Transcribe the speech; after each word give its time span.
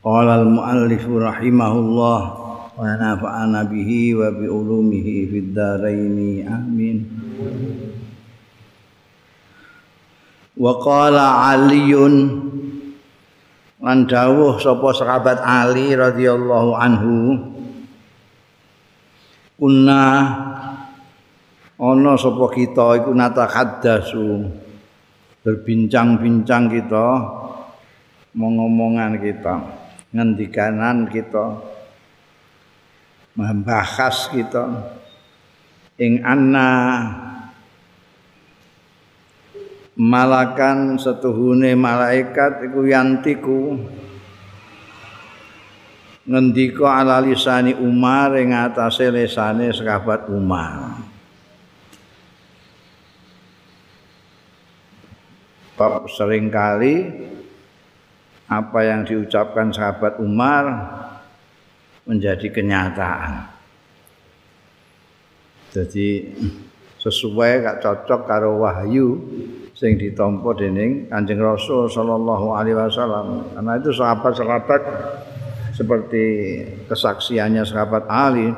Qala 0.00 0.40
al-muallif 0.40 1.04
rahimahullah 1.04 2.20
wa 2.72 2.80
nafa'ana 2.96 3.68
bihi 3.68 4.16
wa 4.16 4.32
bi 4.32 4.48
ulumihi 4.48 5.28
fid 5.28 5.52
dharain 5.52 6.40
amin. 6.48 7.04
Wa 10.56 10.72
qala 10.80 11.52
Aliun 11.52 12.14
lan 13.84 14.08
dawuh 14.08 14.56
sapa 14.56 14.88
sahabat 14.96 15.44
Ali 15.44 15.92
radhiyallahu 15.92 16.70
anhu 16.76 17.16
Kunna 19.60 20.04
ana 21.76 22.12
sapa 22.16 22.48
kita 22.56 23.04
iku 23.04 23.12
natakaddasu 23.12 24.48
berbincang-bincang 25.44 26.72
kita 26.72 27.08
ngomongan 28.32 29.20
kita 29.20 29.79
ngendikanan 30.10 31.06
kita 31.06 31.58
membahas 33.38 34.30
kita. 34.30 34.66
Ing 36.00 36.24
anna 36.24 36.70
malakan 40.00 40.96
setuhune 40.96 41.76
malaikat 41.76 42.64
iku 42.70 42.80
yantiku. 42.88 43.60
Ngendika 46.30 47.02
ala 47.02 47.18
lisani 47.18 47.74
Umar 47.74 48.38
ing 48.38 48.54
atase 48.54 49.10
lisane 49.10 49.72
sahabat 49.74 50.30
Umar. 50.30 51.00
Bab 55.74 56.06
seringkali 56.12 56.96
apa 58.50 58.82
yang 58.82 59.06
diucapkan 59.06 59.70
sahabat 59.70 60.18
Umar 60.18 60.66
menjadi 62.02 62.50
kenyataan. 62.50 63.46
Jadi 65.70 66.34
sesuai 66.98 67.62
gak 67.62 67.78
cocok 67.78 68.20
karo 68.26 68.58
wahyu 68.58 69.22
sing 69.78 69.94
ditampa 69.94 70.50
dening 70.58 71.06
Kanjeng 71.06 71.38
Rasul 71.38 71.86
sallallahu 71.86 72.50
alaihi 72.50 72.74
wasallam. 72.74 73.54
Karena 73.54 73.78
itu 73.78 73.94
sahabat-sahabat 73.94 74.82
seperti 75.70 76.24
kesaksiannya 76.90 77.62
sahabat 77.62 78.10
Ali 78.10 78.50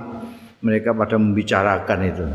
mereka 0.64 0.96
pada 0.96 1.20
membicarakan 1.20 2.00
itu 2.08 2.26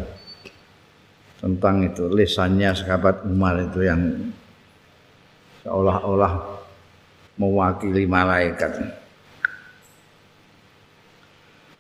tentang 1.41 1.83
itu 1.89 2.05
lisannya 2.05 2.72
sahabat 2.72 3.25
Umar 3.25 3.58
itu 3.66 3.81
yang 3.81 4.31
seolah-olah 5.66 6.56
mewakili 7.38 8.03
malaikat. 8.09 8.81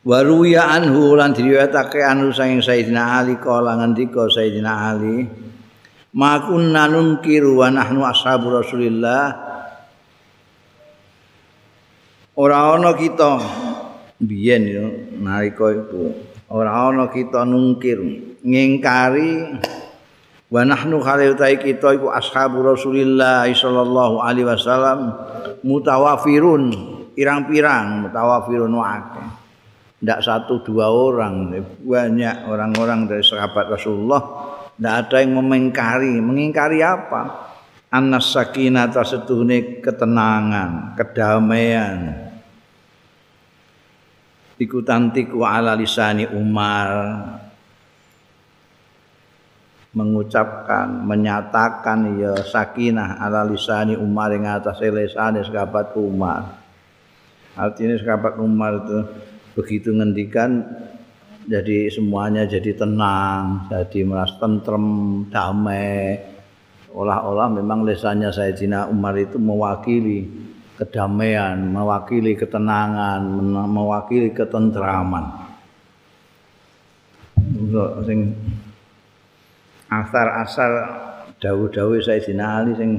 Waruya 0.07 0.71
anhu 0.71 1.19
lan 1.19 1.35
diriwayatake 1.35 1.99
anu 1.99 2.31
saking 2.31 2.63
Sayyidina 2.63 3.19
Ali 3.19 3.35
kala 3.43 3.75
ngendika 3.75 4.31
Sayyidina 4.31 4.95
Ali 4.95 5.27
Ma 6.15 6.39
kunna 6.39 6.87
nunkiru 6.87 7.59
wa 7.59 7.67
nahnu 7.67 8.07
ashabu 8.07 8.47
Rasulillah 8.47 9.35
Ora 12.39 12.77
ana 12.79 12.95
kita 12.95 13.35
biyen 14.21 14.63
yo 14.69 14.85
nalika 15.19 15.73
iku 15.73 16.13
ora 16.53 16.89
ana 16.89 17.09
kita 17.09 17.41
nungkir 17.43 17.97
ngingkari 18.41 19.57
wa 20.47 20.61
nahnu 20.63 21.03
khali 21.03 21.35
kita 21.35 21.99
iku 21.99 22.07
ashabu 22.07 22.63
Rasulillah 22.63 23.43
sallallahu 23.51 24.23
alaihi 24.23 24.47
wasallam 24.47 25.11
mutawafirun 25.63 26.71
pirang-pirang 27.17 28.07
mutawafirun 28.07 28.71
akeh. 28.77 29.27
Ndak 29.97 30.19
satu 30.21 30.61
dua 30.61 30.93
orang 30.93 31.49
banyak 31.81 32.45
orang-orang 32.45 33.09
dari 33.09 33.25
sahabat 33.25 33.65
Rasulullah. 33.65 34.21
Ndak 34.77 34.95
ada 35.09 35.25
yang 35.25 35.41
memengkari 35.41 36.21
mengingkari 36.21 36.85
apa? 36.85 37.49
Anas 37.89 38.29
sakinah 38.29 38.93
tasetuhne 38.93 39.81
ketenangan 39.81 40.93
kedamaian. 40.93 42.29
Ikutantiku 44.61 45.41
ala 45.41 45.73
lisani 45.73 46.29
Umar 46.29 46.89
mengucapkan 49.97 51.01
menyatakan 51.01 52.21
ya 52.21 52.37
sakinah 52.45 53.17
ala 53.17 53.41
lisani 53.49 53.97
Umar 53.97 54.29
ing 54.37 54.45
atas 54.45 54.77
lisane 54.85 55.41
sahabat 55.41 55.97
Umar. 55.97 56.61
Artinya 57.57 57.97
sahabat 57.97 58.37
Umar 58.37 58.85
itu 58.85 58.97
begitu 59.57 59.89
ngendikan 59.89 60.61
jadi 61.47 61.89
semuanya 61.89 62.45
jadi 62.45 62.75
tenang, 62.75 63.71
jadi 63.71 64.03
merasa 64.05 64.37
tentrem, 64.37 64.85
damai. 65.31 66.19
Olah-olah 66.91 67.47
memang 67.49 67.87
lisannya 67.87 68.29
Sayyidina 68.29 68.91
Umar 68.91 69.15
itu 69.15 69.39
mewakili 69.39 70.27
kedamaian, 70.75 71.57
mewakili 71.57 72.35
ketenangan, 72.35 73.23
mewakili 73.71 74.29
ketentraman. 74.35 75.47
Sing 78.03 78.35
asar-asar 79.87 80.71
dawuh-dawuh 81.39 81.99
Sayyidina 82.03 82.45
Ali 82.63 82.71
sing 82.75 82.91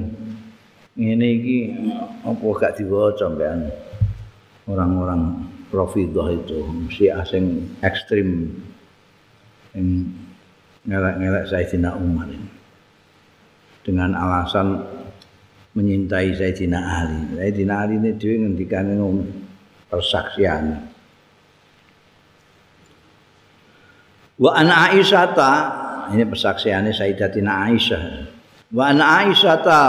ngene 0.99 1.27
iki 1.39 1.59
apa 2.27 2.45
gak 2.59 2.75
diwaca 2.81 3.31
mbekan 3.31 3.61
orang-orang 4.67 5.23
Rafidah 5.69 6.33
itu 6.33 6.65
si 6.89 7.13
asing 7.13 7.77
ekstrim 7.85 8.57
yang 9.77 10.09
ngelak-ngelak 10.89 11.45
Sayyidina 11.45 11.93
Umar 12.01 12.33
dengan 13.85 14.17
alasan 14.17 14.81
menyintai 15.77 16.33
Sayyidina 16.33 16.81
Ali. 16.81 17.21
Sayyidina 17.37 17.75
Ali 17.85 18.01
ini 18.01 18.17
dia 18.17 18.41
ngendikan 18.41 18.89
persaksian. 19.93 20.89
Wa 24.41 24.57
ana 24.57 24.89
Aisyah 24.89 25.37
ini 26.13 26.25
persaksiannya 26.25 26.93
Sayyidatina 26.93 27.69
Aisyah. 27.69 28.03
Wa 28.73 28.93
ana 28.93 29.25
Aisyah 29.25 29.57
ta 29.65 29.85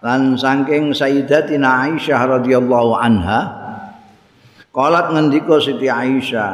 lan 0.00 0.36
saking 0.36 0.96
Sayyidatina 0.96 1.88
Aisyah 1.88 2.40
radhiyallahu 2.40 2.92
anha 2.96 3.40
qalat 4.72 5.12
ngendika 5.12 5.60
Siti 5.60 5.88
Aisyah 5.88 6.52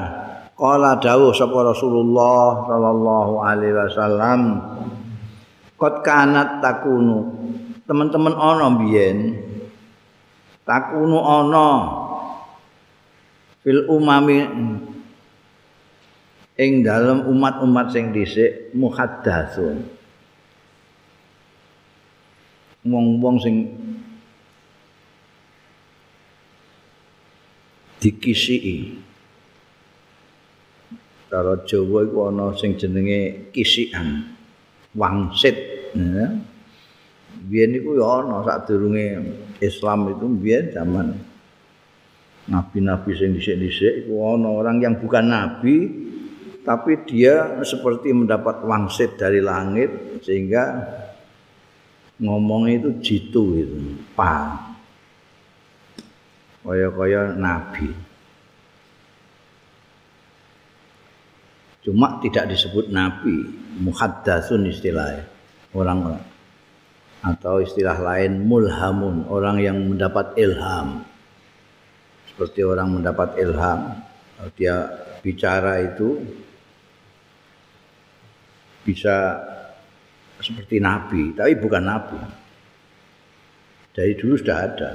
qala 0.56 0.98
dawuh 0.98 1.36
sapa 1.36 1.58
Rasulullah 1.62 2.66
sallallahu 2.66 3.32
alaihi 3.44 3.76
wasallam 3.76 4.40
qad 5.76 5.94
kanat 6.02 6.64
takunu. 6.64 7.36
Teman-teman 7.86 8.34
ana 8.34 8.66
biyen 8.82 9.38
takunu 10.66 11.22
ana 11.22 11.70
fil 13.62 13.86
umami 13.86 14.42
ing 16.56 16.80
dalam 16.80 17.28
umat-umat 17.28 17.92
sing 17.92 18.16
dhisik 18.16 18.72
muhaddatsun 18.72 19.84
wong-wong 22.88 23.36
sing 23.36 23.56
dikisiki 28.00 28.96
cara 31.28 31.60
Jawa 31.68 32.06
iku 32.08 32.32
ana 32.32 32.56
sing 32.56 32.78
jenenge 32.80 33.52
kisikan 33.52 34.24
wangsit 34.96 35.56
ya. 35.92 36.40
biyen 37.50 37.76
iku 37.76 38.00
ya 38.00 38.24
ana 38.24 38.40
sadurunge 38.46 39.06
Islam 39.60 40.08
itu 40.16 40.24
biyen 40.24 40.72
zaman 40.72 41.12
nabi-nabi 42.48 43.12
sing 43.12 43.36
dhisik-dhisik 43.36 44.08
iku 44.08 44.40
ana 44.40 44.48
orang 44.56 44.80
yang 44.80 44.96
bukan 44.96 45.26
nabi 45.28 46.05
tapi 46.66 47.06
dia 47.06 47.62
seperti 47.62 48.10
mendapat 48.10 48.66
wangsit 48.66 49.14
dari 49.14 49.38
langit 49.38 50.18
sehingga 50.26 50.82
ngomong 52.18 52.66
itu 52.66 52.88
jitu 52.98 53.54
gitu, 53.54 53.76
pa. 54.18 54.58
Kaya-kaya 56.66 57.38
nabi. 57.38 57.94
Cuma 61.86 62.18
tidak 62.18 62.50
disebut 62.50 62.90
nabi, 62.90 63.46
muhaddatsun 63.78 64.66
istilahnya. 64.66 65.22
Orang 65.70 66.18
atau 67.22 67.62
istilah 67.62 67.94
lain 67.94 68.42
mulhamun, 68.42 69.30
orang 69.30 69.62
yang 69.62 69.78
mendapat 69.78 70.34
ilham. 70.34 71.06
Seperti 72.26 72.66
orang 72.66 72.98
mendapat 72.98 73.38
ilham, 73.38 74.02
dia 74.58 74.90
bicara 75.22 75.82
itu 75.82 76.22
bisa 78.86 79.42
seperti 80.38 80.78
nabi, 80.78 81.34
tapi 81.34 81.58
bukan 81.58 81.82
nabi. 81.82 82.20
Dari 83.90 84.14
dulu 84.14 84.38
sudah 84.38 84.58
ada. 84.62 84.92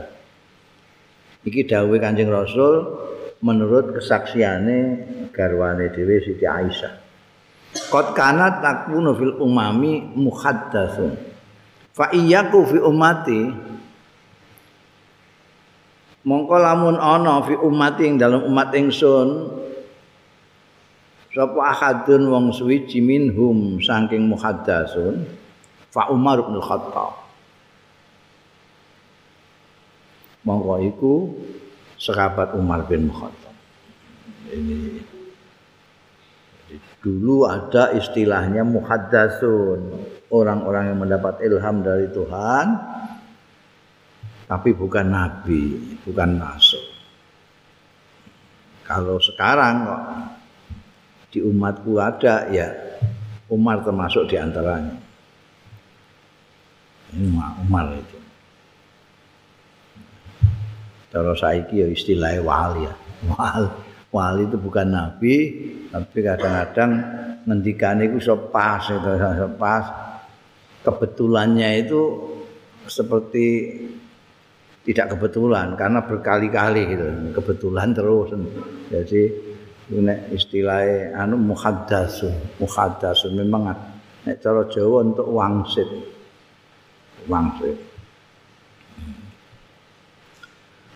Iki 1.44 1.68
dawuh 1.68 1.98
Kanjeng 2.00 2.32
Rasul 2.32 2.86
menurut 3.42 3.98
kesaksiane 3.98 4.80
garwane 5.34 5.92
dhewe 5.92 6.22
Siti 6.22 6.46
Aisyah. 6.46 6.94
Qad 7.90 8.14
kanat 8.14 8.62
takunu 8.62 9.18
fil 9.18 9.36
umami 9.42 10.06
muhaddatsun. 10.16 11.12
Fa 11.92 12.14
iyyaku 12.14 12.60
fi 12.72 12.78
ummati 12.80 13.42
mongko 16.22 16.56
lamun 16.62 17.02
ana 17.02 17.42
fi 17.42 17.58
ummati 17.58 18.04
ing 18.06 18.16
dalam 18.22 18.46
umat 18.46 18.70
ingsun 18.78 19.28
sapa 21.31 21.60
ahadun 21.63 22.28
wong 22.28 22.45
suwiji 22.51 23.00
minhum 23.00 23.80
saking 23.80 24.28
muhaddatsun 24.28 25.24
fa 25.92 26.12
Umar 26.12 26.44
bin 26.44 26.60
Khattab 26.60 27.22
monggo 30.44 30.75
iku 30.81 31.13
sahabat 32.01 32.57
Umar 32.57 32.83
bin 32.89 33.07
Khattab. 33.13 33.54
Ini 34.51 35.00
dulu 37.01 37.50
ada 37.50 37.94
istilahnya 37.94 38.66
muhaddatsun, 38.66 39.80
orang-orang 40.34 40.94
yang 40.94 41.00
mendapat 41.00 41.39
ilham 41.45 41.86
dari 41.86 42.07
Tuhan 42.10 42.66
tapi 44.51 44.75
bukan 44.75 45.07
nabi, 45.07 45.95
bukan 46.04 46.36
rasul. 46.36 46.84
Kalau 48.84 49.16
sekarang 49.24 49.88
kok 49.88 50.04
di 51.31 51.39
umatku 51.39 51.95
ada 51.95 52.51
ya 52.51 52.68
Umar 53.48 53.83
termasuk 53.83 54.28
di 54.31 54.36
antaranya. 54.39 54.95
Ini 57.12 57.28
Umar 57.68 57.92
itu. 57.95 58.18
Kalau 61.12 61.36
saiki 61.36 61.83
ya 61.83 61.88
istilah 61.92 62.39
wali 62.39 62.88
ya. 62.88 62.95
Wali, 63.28 63.68
wali 64.16 64.42
itu 64.48 64.56
bukan 64.56 64.88
nabi, 64.88 65.36
tapi 65.92 66.18
kadang-kadang 66.24 66.92
ngendikane 67.44 68.07
iku 68.07 68.16
iso 68.24 68.36
pas 68.48 68.84
itu 68.88 69.48
pas. 69.60 69.86
Kebetulannya 70.81 71.84
itu 71.84 72.01
seperti 72.88 73.77
tidak 74.81 75.13
kebetulan 75.13 75.75
karena 75.75 76.00
berkali-kali 76.07 76.95
gitu. 76.95 77.06
Kebetulan 77.36 77.92
terus. 77.92 78.31
Jadi 78.88 79.50
ini 79.92 80.32
istilah 80.32 81.12
anu 81.20 81.36
muhaddasun, 81.36 82.64
muhaddasun 82.64 83.36
memang 83.36 83.76
nek 84.24 84.40
cara 84.40 84.64
Jawa 84.72 85.04
untuk 85.04 85.28
wangsit. 85.28 85.90
Wangsit. 87.28 87.76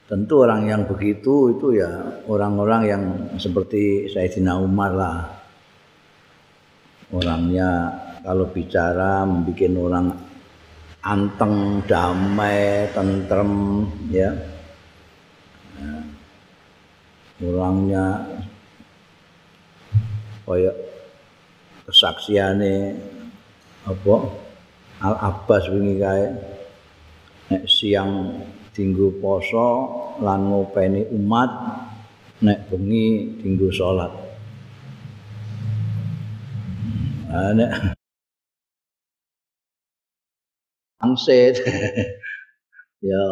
Tentu 0.06 0.46
orang 0.46 0.70
yang 0.70 0.86
begitu 0.86 1.58
itu 1.58 1.82
ya 1.82 1.90
orang-orang 2.30 2.82
yang 2.86 3.04
seperti 3.42 4.06
Sayyidina 4.08 4.54
Umar 4.62 4.94
lah. 4.94 5.18
Orangnya 7.10 7.90
kalau 8.22 8.48
bicara 8.50 9.26
membuat 9.26 9.74
orang 9.76 10.08
anteng, 11.06 11.86
damai, 11.86 12.90
tentrem, 12.94 13.86
ya. 14.10 14.30
Orangnya 17.42 18.26
kayak 20.46 20.76
kesaksiannya 21.90 22.94
apa 23.86 24.16
Al 25.06 25.16
Abbas 25.20 25.68
wingi 25.70 26.00
kae 26.00 26.26
siang 27.70 28.42
dinggo 28.74 29.12
poso 29.22 29.68
lan 30.24 30.50
ngopeni 30.50 31.06
umat 31.14 31.52
nek 32.42 32.72
bengi 32.72 33.38
dinggo 33.44 33.70
salat. 33.76 34.10
Nah, 37.30 37.52
nek 37.52 37.72
angset 41.04 41.60
ya 43.12 43.24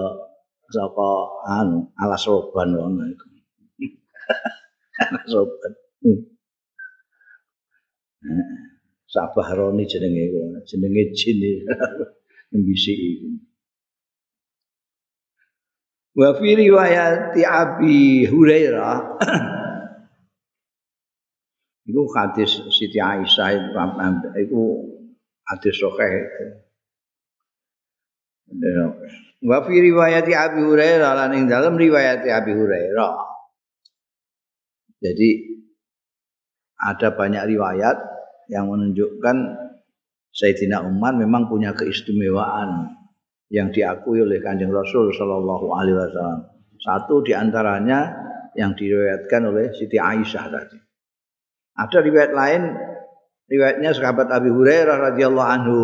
saka 0.68 1.12
anu 1.48 1.88
alas 1.96 2.28
roban 2.28 2.76
ngono 2.76 3.08
iku. 3.08 3.28
alas 5.08 5.32
roban. 5.32 5.72
Sabah 6.04 6.33
roni 9.54 9.84
jenenge 9.86 10.24
jenenge 10.66 11.04
jin 11.14 11.40
mbisi 12.54 12.94
iku. 12.94 13.30
Wa 16.14 16.38
fi 16.38 16.50
riwayat 16.54 17.34
Abi 17.42 18.30
Hurairah 18.30 18.98
Iku 21.90 22.06
hadis 22.16 22.64
Siti 22.72 23.02
Aisyah 23.02 23.74
itu 24.40 24.62
hadis 25.50 25.76
sahih 25.82 26.22
itu. 26.22 26.46
Wa 29.44 29.66
fi 29.66 29.76
riwayat 29.82 30.30
Abi 30.30 30.62
Hurairah 30.64 31.12
lan 31.18 31.34
ing 31.34 31.50
dalam 31.50 31.76
riwayat 31.76 32.24
Abi 32.30 32.54
Hurairah. 32.56 33.14
Jadi 35.04 35.30
ada 36.80 37.12
banyak 37.12 37.44
riwayat 37.52 38.13
yang 38.52 38.72
menunjukkan 38.72 39.38
Sayyidina 40.34 40.82
Umar 40.82 41.14
memang 41.14 41.46
punya 41.46 41.78
keistimewaan 41.78 42.90
yang 43.54 43.70
diakui 43.70 44.18
oleh 44.18 44.42
Kanjeng 44.42 44.74
Rasul 44.74 45.14
Shallallahu 45.14 45.78
Alaihi 45.78 45.94
Wasallam. 45.94 46.42
Satu 46.82 47.22
di 47.22 47.38
antaranya 47.38 48.10
yang 48.58 48.74
diriwayatkan 48.74 49.42
oleh 49.46 49.70
Siti 49.78 50.02
Aisyah 50.02 50.46
tadi. 50.50 50.78
Ada 51.78 52.02
riwayat 52.02 52.34
lain, 52.34 52.62
riwayatnya 53.46 53.94
sahabat 53.94 54.34
Abi 54.34 54.50
Hurairah 54.50 55.14
radhiyallahu 55.14 55.50
anhu 55.54 55.82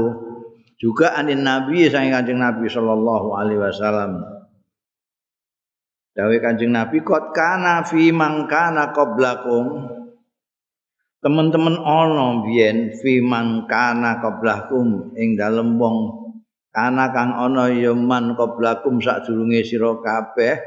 juga 0.81 1.13
anin 1.13 1.45
Nabi 1.45 1.85
sang 1.93 2.09
Kanjeng 2.09 2.41
Nabi 2.41 2.65
Shallallahu 2.65 3.27
Alaihi 3.37 3.61
Wasallam. 3.61 4.11
Dawe 6.17 6.35
Kanjeng 6.41 6.73
Nabi 6.73 7.05
kot 7.05 7.37
kana 7.37 7.85
fi 7.85 8.09
mangkana 8.09 8.91
qablakum 8.97 9.98
teman-teman 11.19 11.75
ono 11.79 12.47
biyen 12.47 12.95
fi 12.95 13.19
mangkana 13.19 14.23
qablakum 14.23 15.15
ing 15.19 15.35
dalem 15.35 15.75
wong 15.75 16.19
kana 16.71 17.11
kang 17.11 17.35
ana 17.35 17.67
ya 17.73 17.91
man 17.91 18.39
qablakum 18.39 19.03
sadurunge 19.03 19.65
sira 19.65 19.99
kabeh. 19.99 20.57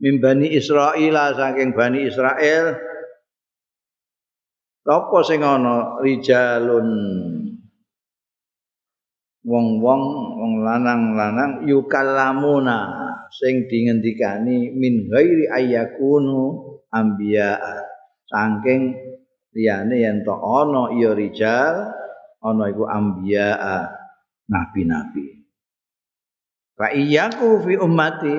Mimbani 0.00 0.56
Israil 0.56 1.12
saking 1.36 1.76
Bani 1.76 2.08
Israel 2.08 2.72
apa 4.88 5.18
sing 5.22 5.44
ana 5.44 6.00
rijalun. 6.00 6.88
Wong-wong 9.40 10.02
wong 10.36 10.52
lanang-lanang 10.64 11.64
yukallamuna 11.64 12.92
sing 13.32 13.64
dingendikani 13.72 14.68
min 14.76 15.08
ghairi 15.08 15.48
ayyakunu 15.48 16.76
anbiya 16.92 17.56
saking 18.28 19.09
liyane 19.54 19.96
yen 19.98 20.22
to 20.22 20.34
ana 20.34 20.94
ya 20.94 21.10
rijal 21.14 21.90
ana 22.40 22.64
iku 22.70 22.86
anbiya 22.86 23.58
nabi-nabi. 24.50 25.46
Fa 26.78 26.90
iyyaku 26.94 27.66
fi 27.66 27.76
ummati 27.76 28.34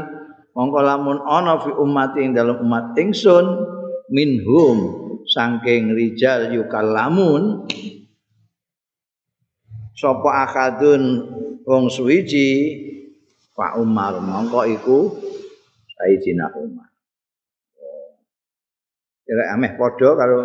mongko 0.58 0.80
lamun 0.82 1.22
ana 1.24 1.62
fi 1.62 1.72
ummati 1.72 2.25
ing 2.25 2.32
dalam 2.34 2.63
umat 2.63 2.98
ingsun 2.98 3.46
minhum 4.10 4.77
saking 5.30 5.94
rijal 5.94 6.50
yukallamun 6.50 7.70
sapa 9.94 10.50
akadun 10.50 11.30
wong 11.63 11.88
suwiji 11.94 12.82
Pak 13.53 13.77
Umar 13.77 14.18
mongko 14.18 14.65
iku 14.65 15.00
Sayyidina 16.01 16.50
Umar. 16.58 16.89
Kira 19.22 19.53
ameh 19.53 19.77
padha 19.77 20.18
kalau 20.18 20.41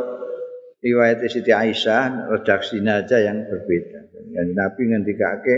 riwayat 0.86 1.18
Siti 1.26 1.50
Aisyah 1.50 2.30
redaksinya 2.30 3.02
aja 3.02 3.18
yang 3.18 3.42
berbeda. 3.50 4.06
Dan 4.30 4.54
Nabi 4.54 4.82
ngendikake 4.94 5.56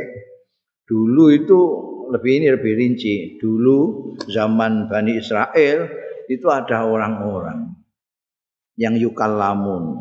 dulu 0.88 1.28
itu 1.28 1.60
lebih 2.08 2.32
ini 2.40 2.48
lebih 2.48 2.72
rinci. 2.72 3.36
Dulu 3.36 3.78
zaman 4.24 4.88
Bani 4.88 5.20
Israel 5.20 5.92
itu 6.32 6.48
ada 6.48 6.88
orang-orang 6.88 7.76
yang 8.80 8.96
yukallamun. 8.96 10.00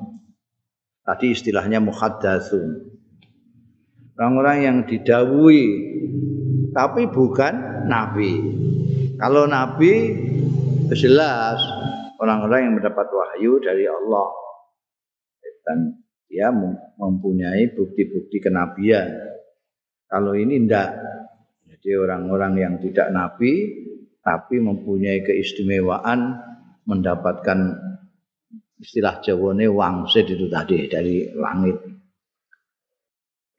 Tadi 1.04 1.36
istilahnya 1.36 1.84
muhaddatsun. 1.84 2.96
Orang-orang 4.16 4.58
yang 4.64 4.78
didawui 4.88 5.64
tapi 6.72 7.10
bukan 7.12 7.86
nabi. 7.86 8.34
Kalau 9.18 9.46
nabi 9.50 10.14
jelas 10.94 11.60
orang-orang 12.18 12.60
yang 12.70 12.74
mendapat 12.80 13.08
wahyu 13.08 13.62
dari 13.62 13.86
Allah 13.86 14.47
dan 15.68 16.00
dia 16.32 16.48
mempunyai 16.96 17.76
bukti-bukti 17.76 18.40
kenabian. 18.40 19.12
Kalau 20.08 20.32
ini 20.32 20.64
tidak, 20.64 20.96
jadi 21.68 22.00
orang-orang 22.00 22.54
yang 22.56 22.74
tidak 22.80 23.12
nabi 23.12 23.84
tapi 24.24 24.64
mempunyai 24.64 25.24
keistimewaan 25.24 26.40
mendapatkan 26.88 27.60
istilah 28.80 29.20
Jawane 29.20 29.68
wangsit 29.68 30.32
itu 30.32 30.48
tadi 30.48 30.88
dari 30.88 31.28
langit. 31.36 31.76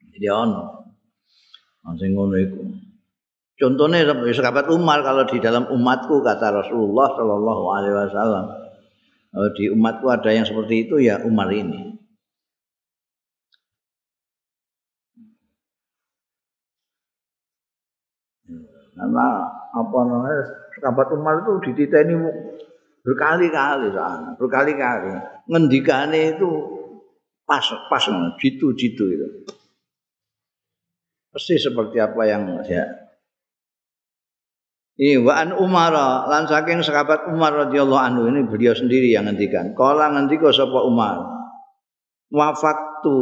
Jadi 0.09 0.27
ono. 0.29 0.63
Sing 1.97 2.13
ngono 2.13 2.37
iku. 2.37 2.61
Contohnya 3.59 4.07
sahabat 4.07 4.71
Umar 4.71 5.03
kalau 5.03 5.27
di 5.27 5.41
dalam 5.41 5.67
umatku 5.67 6.21
kata 6.21 6.63
Rasulullah 6.63 7.11
Shallallahu 7.17 7.63
Alaihi 7.75 7.95
Wasallam. 7.97 8.45
Di 9.57 9.73
umatku 9.73 10.07
ada 10.07 10.29
yang 10.31 10.45
seperti 10.47 10.87
itu 10.87 11.01
ya 11.01 11.21
Umar 11.25 11.51
ini. 11.51 11.98
Karena 18.99 19.27
apa 19.71 19.99
namanya 20.03 20.43
sahabat 20.75 21.07
Umar 21.15 21.39
itu 21.39 21.71
dititeni 21.71 22.19
berkali-kali 22.99 23.95
sana, 23.95 24.35
berkali-kali. 24.35 25.15
Ngendikane 25.47 26.35
itu 26.35 26.49
pas 27.47 27.63
pas 27.87 28.03
jitu-jitu 28.35 29.05
itu. 29.07 29.27
Pasti 31.31 31.55
seperti 31.55 32.03
apa 32.03 32.21
yang 32.27 32.59
ya. 32.67 32.83
Ini 34.99 35.23
wa 35.23 35.31
an 35.31 35.55
Umar 35.55 35.95
lan 36.27 36.43
saking 36.43 36.83
sahabat 36.83 37.31
Umar 37.31 37.55
radhiyallahu 37.55 38.03
anhu 38.03 38.21
ini 38.27 38.43
beliau 38.43 38.75
sendiri 38.75 39.15
yang 39.15 39.31
ngendikan. 39.31 39.71
Kala 39.71 40.11
ngendika 40.11 40.51
sapa 40.51 40.83
Umar. 40.83 41.23
Wafaktu 42.27 43.15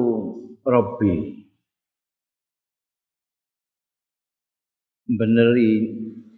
Robbi. 0.65 1.46
Beneri 5.07 5.87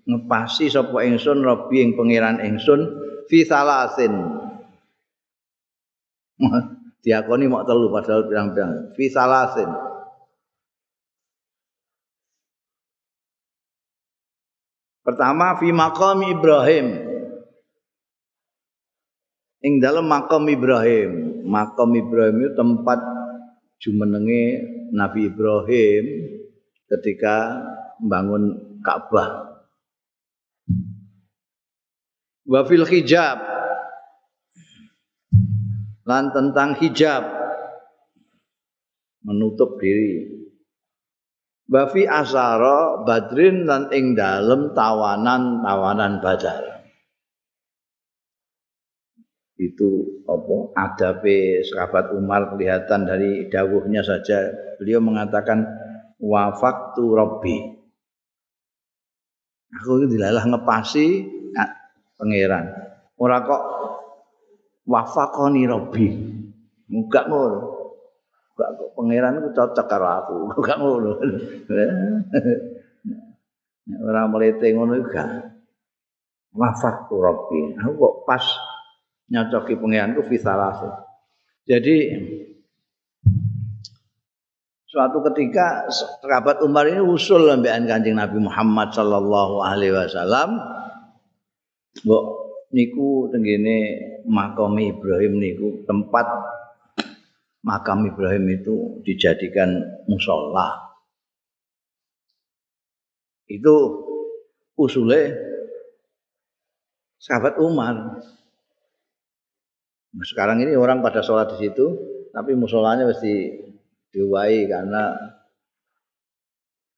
ngepasi 0.05 0.69
sapa 0.69 1.05
ingsun 1.05 1.41
Robbi 1.41 1.81
ing 1.81 1.97
pangeran 1.97 2.41
ingsun 2.41 2.81
fi 3.25 3.41
salasin. 3.45 4.13
Diakoni 7.03 7.45
mok 7.49 7.65
telu 7.65 7.89
padahal 7.89 8.29
pirang-pirang. 8.29 8.93
Fi 8.93 9.05
salasin. 9.09 9.69
Pertama 15.01 15.57
fi 15.57 15.73
maqam 15.73 16.21
Ibrahim. 16.21 17.09
Ing 19.65 19.81
dalam 19.81 20.05
makam 20.05 20.45
Ibrahim. 20.47 21.43
Makam 21.49 21.97
Ibrahim 21.97 22.35
itu 22.45 22.51
tempat 22.53 22.99
jumenenge 23.81 24.43
Nabi 24.93 25.33
Ibrahim 25.33 26.03
ketika 26.87 27.57
membangun 27.99 28.79
Ka'bah. 28.79 29.49
wa 32.49 32.65
fil 32.65 32.87
hijab. 32.89 33.37
Lan 36.09 36.33
tentang 36.33 36.73
hijab. 36.81 37.21
Menutup 39.21 39.77
diri. 39.77 40.41
Wa 41.69 41.85
fi 41.93 42.09
asara 42.09 43.05
badrin 43.05 43.69
lan 43.69 43.93
ing 43.93 44.17
dalem 44.17 44.73
tawanan-tawanan 44.73 46.17
badar. 46.17 46.81
Itu 49.59 50.23
apa? 50.25 50.73
Adabe 50.73 51.61
sahabat 51.61 52.15
Umar 52.17 52.49
kelihatan 52.57 53.05
dari 53.05 53.45
dawuhnya 53.53 54.01
saja. 54.01 54.49
Beliau 54.81 54.97
mengatakan 55.03 55.61
wafaktu 56.17 57.05
robbi 57.05 57.78
aku 59.73 60.09
dilalah 60.09 60.43
ngepasi 60.49 61.05
pangeran. 62.19 62.65
Ora 63.19 63.43
kok 63.43 63.63
wafaqani 64.87 65.63
rabbi. 65.69 66.07
Enggak 66.89 67.29
ngono. 67.29 67.59
Enggak 68.55 68.69
kok 68.75 68.89
pangeran 68.97 69.39
itu 69.39 69.49
cocok 69.55 69.85
karo 69.87 70.07
aku. 70.07 70.35
Enggak 70.59 70.77
ngono. 70.79 71.11
Ora 74.09 74.21
melete 74.29 74.67
ngono 74.75 74.93
juga. 74.99 75.53
Wafaqtu 76.53 77.15
rabbi. 77.19 77.59
Aku 77.79 77.93
kok 77.95 78.15
pas 78.27 78.43
nyocoki 79.29 79.77
pangeran 79.77 80.17
ku 80.17 80.23
fisalase. 80.25 80.89
Jadi 81.69 81.95
suatu 84.89 85.21
ketika 85.29 85.85
sahabat 85.89 86.65
Umar 86.65 86.89
ini 86.89 86.97
usul 86.97 87.45
lambean 87.45 87.85
Kanjeng 87.85 88.17
Nabi 88.17 88.41
Muhammad 88.41 88.89
sallallahu 88.89 89.61
alaihi 89.61 89.93
wasallam 89.93 90.57
Mbok 92.01 92.25
niku 92.73 93.29
tenggene 93.29 93.77
makam 94.25 94.77
Ibrahim 94.81 95.37
niku 95.37 95.85
tempat 95.85 96.25
makam 97.61 98.07
Ibrahim 98.07 98.45
itu 98.49 99.03
dijadikan 99.03 99.73
musola. 100.07 100.95
Itu 103.49 104.05
usulnya 104.77 105.33
sahabat 107.19 107.57
Umar. 107.59 108.21
Nah, 110.09 110.25
sekarang 110.25 110.61
ini 110.61 110.77
orang 110.77 111.01
pada 111.01 111.25
sholat 111.25 111.57
di 111.57 111.67
situ, 111.67 111.85
tapi 112.31 112.53
musolanya 112.53 113.09
mesti 113.09 113.68
diwai 114.09 114.65
karena 114.69 115.13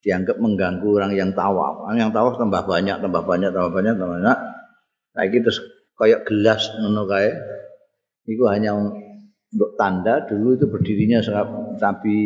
dianggap 0.01 0.37
mengganggu 0.41 0.89
orang 0.97 1.13
yang 1.13 1.31
tawaf. 1.31 1.85
Orang 1.85 1.97
yang 2.01 2.11
tawaf 2.11 2.41
tambah 2.41 2.65
banyak, 2.65 2.97
tambah 2.99 3.23
banyak, 3.23 3.49
tambah 3.53 3.71
banyak, 3.71 3.93
tambah 3.95 4.17
banyak. 4.17 4.37
Saiki 5.13 5.37
terus 5.45 5.59
kayak 5.95 6.25
gelas 6.25 6.61
ngono 6.81 7.05
kae. 7.05 7.31
Iku 8.25 8.43
hanya 8.49 8.77
untuk 8.77 9.71
tanda 9.77 10.25
dulu 10.25 10.57
itu 10.57 10.65
berdirinya 10.69 11.19
Nabi 11.77 12.17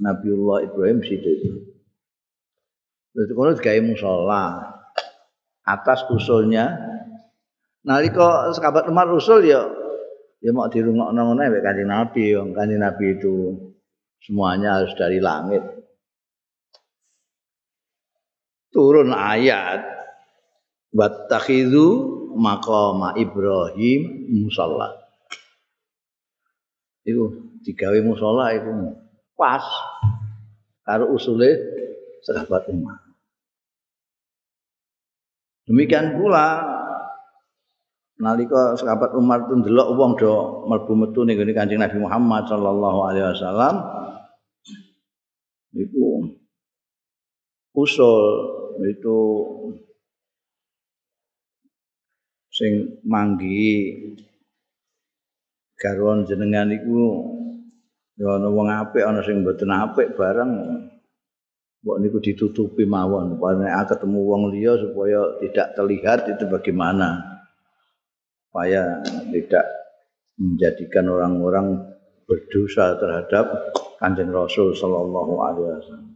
Nabiullah 0.00 0.68
Ibrahim 0.68 1.00
situ 1.04 1.28
itu. 1.28 1.50
Terus 3.14 3.30
kono 3.32 3.54
digawe 3.54 3.80
musala. 3.80 4.74
Atas 5.64 6.04
usulnya 6.12 6.76
nalika 7.80 8.52
sahabat 8.52 8.84
Umar 8.84 9.08
usul 9.08 9.48
ya 9.48 9.64
ya 10.44 10.52
mau 10.52 10.68
dirungokno 10.68 11.16
ngono 11.16 11.40
mek 11.40 11.64
Kanjeng 11.64 11.88
Nabi, 11.88 12.36
Kanjeng 12.52 12.84
Nabi 12.84 13.04
itu 13.16 13.34
semuanya 14.24 14.80
harus 14.80 14.92
dari 14.96 15.20
langit. 15.20 15.60
Turun 18.72 19.14
ayat 19.14 19.84
wattakhidhu 20.90 21.86
maqama 22.34 23.14
Ibrahim 23.14 24.26
musalla. 24.42 24.90
Iku 27.04 27.52
digawe 27.62 27.98
musalla 28.02 28.56
iku 28.56 28.98
pas 29.36 29.62
karo 30.82 31.12
usule 31.12 31.54
sahabat 32.24 32.66
Umar. 32.72 32.98
Demikian 35.64 36.18
pula 36.18 36.60
nalika 38.20 38.76
sahabat 38.76 39.16
Umar 39.16 39.48
itu 39.48 39.54
ndelok 39.64 39.88
wong 39.96 40.12
do 40.16 40.64
mlebu 40.68 40.92
metu 40.96 41.20
ning 41.24 41.40
Kanjeng 41.52 41.80
Nabi 41.80 41.98
Muhammad 42.00 42.46
sallallahu 42.48 42.98
alaihi 43.10 43.26
wasallam 43.32 43.74
itu 45.74 46.30
usul 47.74 48.22
itu 48.86 49.18
sing 52.54 53.02
manggi 53.02 53.90
garwan 55.74 56.22
jenengan 56.22 56.70
iku 56.70 57.26
ya 58.14 58.38
ana 58.38 58.46
wong 58.46 58.70
apik 58.70 59.02
ana 59.02 59.20
sing 59.26 59.42
mboten 59.42 59.74
apik 59.74 60.14
bareng. 60.14 60.52
Mbok 61.84 62.00
niku 62.00 62.16
ditutupi 62.16 62.88
mawon 62.88 63.36
nek 63.36 63.92
ketemu 63.92 64.20
wong 64.24 64.42
liya 64.56 64.72
supaya 64.80 65.36
tidak 65.44 65.76
terlihat 65.76 66.18
itu 66.32 66.48
bagaimana. 66.48 67.20
Supaya 68.48 69.04
tidak 69.28 69.66
menjadikan 70.40 71.12
orang-orang 71.12 71.84
berdosa 72.24 72.96
terhadap 72.96 73.76
Kanjeng 74.04 74.28
Rasul 74.28 74.76
sallallahu 74.76 75.34
alaihi 75.40 75.80
wasallam. 75.80 76.12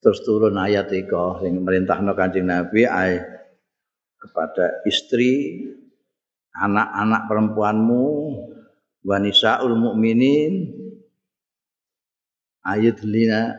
Terus 0.00 0.24
turun 0.24 0.56
ayat 0.56 0.88
itu 0.96 1.12
yang 1.44 1.60
merintahno 1.60 2.16
Kanjeng 2.16 2.48
Nabi 2.48 2.88
ay, 2.88 3.20
kepada 4.16 4.80
istri 4.88 5.60
anak-anak 6.56 7.28
perempuanmu 7.28 8.06
wa 9.04 9.16
nisaul 9.20 9.76
mukminin 9.76 10.72
ayat 12.64 13.04
lina 13.04 13.52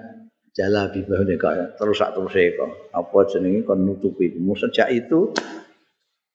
jala 0.58 0.90
bibahune 0.90 1.38
kaya. 1.38 1.78
Terus 1.78 2.02
sak 2.02 2.18
terus 2.18 2.34
kok 2.34 2.72
apa 2.90 3.18
jenenge 3.30 3.70
kon 3.70 3.86
nutupi? 3.86 4.34
Sejak 4.58 4.90
itu 4.90 5.30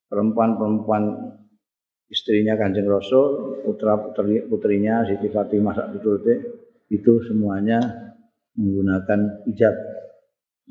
perempuan-perempuan 0.06 1.34
istrinya 2.08 2.54
Kanjeng 2.54 2.88
Rasul 2.88 3.60
putra 3.64 3.96
putri 3.96 4.44
putrinya 4.44 5.04
Siti 5.08 5.32
Fatimah 5.32 5.74
sak 5.74 5.88
itu 6.92 7.12
semuanya 7.26 7.80
menggunakan 8.54 9.44
hijab. 9.48 9.74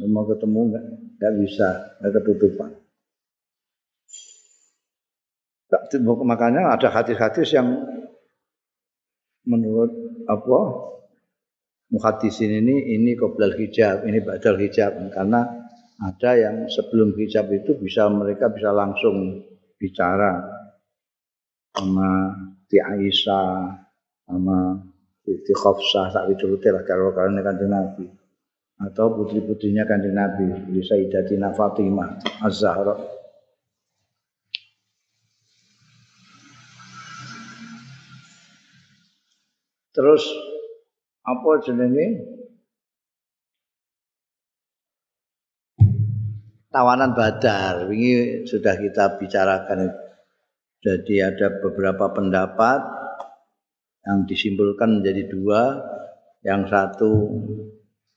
Mau 0.09 0.25
ketemu 0.25 0.59
nggak 0.73 0.85
nggak 1.19 1.33
bisa 1.41 1.67
nggak 2.01 2.13
ketutupan. 2.21 2.71
Makanya 6.25 6.73
ada 6.73 6.89
hadis-hadis 6.89 7.53
yang 7.53 7.69
menurut 9.45 9.91
apa 10.29 10.59
muhadisin 11.93 12.61
ini 12.61 12.93
ini 12.97 13.13
qoblal 13.17 13.57
hijab 13.57 14.05
ini 14.05 14.21
badal 14.21 14.57
hijab. 14.57 14.97
Karena 15.13 15.45
ada 16.01 16.31
yang 16.37 16.55
sebelum 16.69 17.13
hijab 17.17 17.49
itu 17.53 17.77
bisa 17.77 18.09
mereka 18.09 18.49
bisa 18.49 18.73
langsung 18.73 19.45
bicara 19.77 20.62
sama 21.73 22.09
di 22.69 22.77
Aisyah 22.77 23.49
sama 24.29 24.77
di 25.25 25.53
Khafsah 25.55 26.13
tak 26.13 26.25
dicuruti 26.29 26.69
lah 26.69 26.85
kalau 26.85 27.09
karena 27.15 27.41
kanjeng 27.41 27.73
Nabi. 27.73 28.05
Atau 28.77 29.15
putri-putrinya 29.17 29.87
kanjeng 29.89 30.13
Nabi 30.13 30.49
seperti 30.69 30.81
Sayyidatina 30.85 31.49
Fatimah 31.55 32.21
Az-Zahra. 32.45 32.95
Terus 39.93 40.25
apa 41.23 41.49
jenenge? 41.63 42.33
Tawanan 46.73 47.13
badar 47.13 47.85
ini 47.93 48.49
sudah 48.49 48.73
kita 48.73 49.21
bicarakan 49.21 49.93
jadi 50.83 51.31
ada 51.31 51.47
beberapa 51.63 52.11
pendapat 52.11 52.79
yang 54.03 54.27
disimpulkan 54.27 54.99
menjadi 54.99 55.31
dua 55.31 55.79
yang 56.43 56.67
satu 56.67 57.39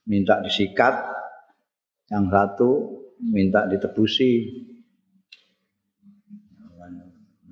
minta 0.03 0.43
disikat 0.43 0.99
yang 2.11 2.27
satu 2.27 2.99
minta 3.23 3.63
ditebusi 3.71 4.31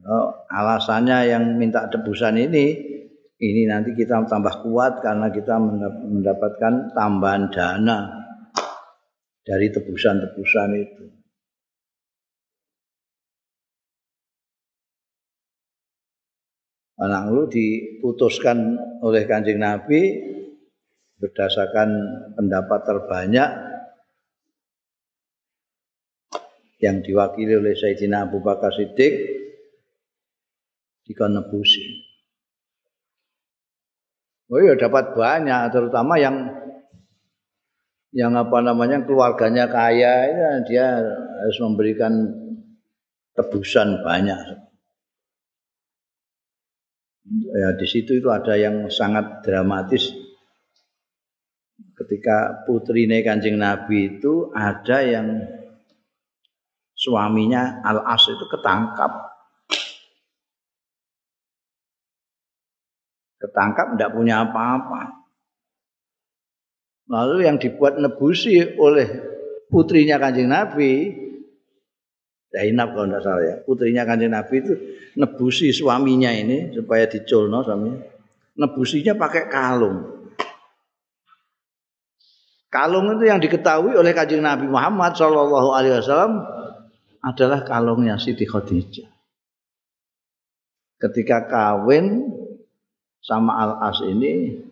oh, 0.04 0.46
alasannya 0.52 1.32
yang 1.32 1.56
minta 1.56 1.88
tebusan 1.88 2.36
ini 2.36 2.96
ini 3.36 3.68
nanti 3.68 3.92
kita 3.96 4.24
tambah 4.28 4.64
kuat 4.64 5.04
karena 5.04 5.28
kita 5.32 5.60
mendapatkan 5.60 6.96
tambahan 6.96 7.52
dana 7.52 8.26
dari 9.44 9.68
tebusan-tebusan 9.70 10.70
itu. 10.80 11.06
Anak 16.96 17.28
lu 17.28 17.44
diputuskan 17.52 18.80
oleh 19.04 19.28
kanjeng 19.28 19.60
Nabi 19.60 20.16
berdasarkan 21.20 21.90
pendapat 22.40 22.80
terbanyak 22.88 23.50
yang 26.80 27.04
diwakili 27.04 27.56
oleh 27.60 27.76
Sayyidina 27.76 28.28
Abu 28.28 28.40
Bakar 28.40 28.72
Siddiq 28.72 29.12
dikon 31.04 31.36
nebusi. 31.36 31.84
Oh 34.52 34.62
iya 34.62 34.78
dapat 34.78 35.18
banyak, 35.18 35.74
terutama 35.74 36.22
yang 36.22 36.48
yang 38.16 38.32
apa 38.40 38.64
namanya 38.64 39.04
keluarganya 39.04 39.68
kaya 39.68 40.32
itu 40.32 40.72
dia 40.72 41.04
harus 41.42 41.58
memberikan 41.60 42.14
tebusan 43.36 44.00
banyak. 44.06 44.65
Ya 47.34 47.74
di 47.74 47.88
situ 47.90 48.22
itu 48.22 48.30
ada 48.30 48.54
yang 48.54 48.86
sangat 48.94 49.42
dramatis 49.42 50.14
ketika 51.98 52.68
putri 52.70 53.10
Kanjeng 53.26 53.58
Nabi 53.58 54.22
itu 54.22 54.54
ada 54.54 55.02
yang 55.02 55.42
suaminya 56.94 57.82
Al 57.82 58.06
As 58.06 58.30
itu 58.30 58.46
ketangkap 58.46 59.36
ketangkap 63.46 63.98
tidak 63.98 64.14
punya 64.14 64.46
apa-apa. 64.46 65.26
Lalu 67.06 67.46
yang 67.46 67.62
dibuat 67.62 68.02
nebusi 68.02 68.58
oleh 68.82 69.06
putrinya 69.70 70.18
kanjeng 70.18 70.50
Nabi, 70.50 71.14
Zainab 72.54 72.96
kalau 72.96 73.08
tidak 73.10 73.22
salah 73.26 73.44
ya, 73.44 73.56
putrinya 73.66 74.04
kanjeng 74.08 74.32
Nabi 74.32 74.56
itu 74.64 74.74
nebusi 75.20 75.74
suaminya 75.76 76.32
ini 76.32 76.72
supaya 76.72 77.10
diculno 77.10 77.66
suaminya. 77.66 78.00
Nebusinya 78.56 79.14
pakai 79.20 79.52
kalung. 79.52 80.16
Kalung 82.72 83.08
itu 83.16 83.28
yang 83.28 83.40
diketahui 83.40 83.96
oleh 83.96 84.12
kanjeng 84.12 84.44
Nabi 84.44 84.68
Muhammad 84.68 85.16
Shallallahu 85.16 85.70
Alaihi 85.76 86.00
Wasallam 86.00 86.44
adalah 87.24 87.64
kalungnya 87.66 88.16
Siti 88.22 88.46
Khadijah. 88.46 89.10
Ketika 90.96 91.50
kawin 91.52 92.32
sama 93.20 93.58
Al-As 93.68 94.00
ini 94.06 94.64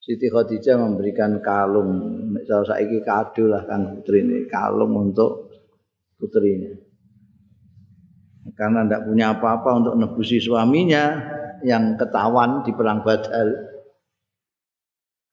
Siti 0.00 0.30
Khadijah 0.30 0.78
memberikan 0.78 1.38
kalung 1.42 1.98
misal 2.30 2.62
saiki 2.62 3.02
kado 3.02 3.50
lah 3.50 3.66
kan 3.66 3.98
putri 3.98 4.22
ini 4.22 4.46
kalung 4.46 4.94
untuk 4.94 5.45
putrinya. 6.20 6.72
Karena 8.56 8.86
tidak 8.86 9.04
punya 9.10 9.26
apa-apa 9.36 9.70
untuk 9.84 9.94
nebusi 10.00 10.40
suaminya 10.40 11.04
yang 11.66 11.98
ketahuan 11.98 12.64
di 12.64 12.72
perang 12.72 13.04
Badar. 13.04 13.48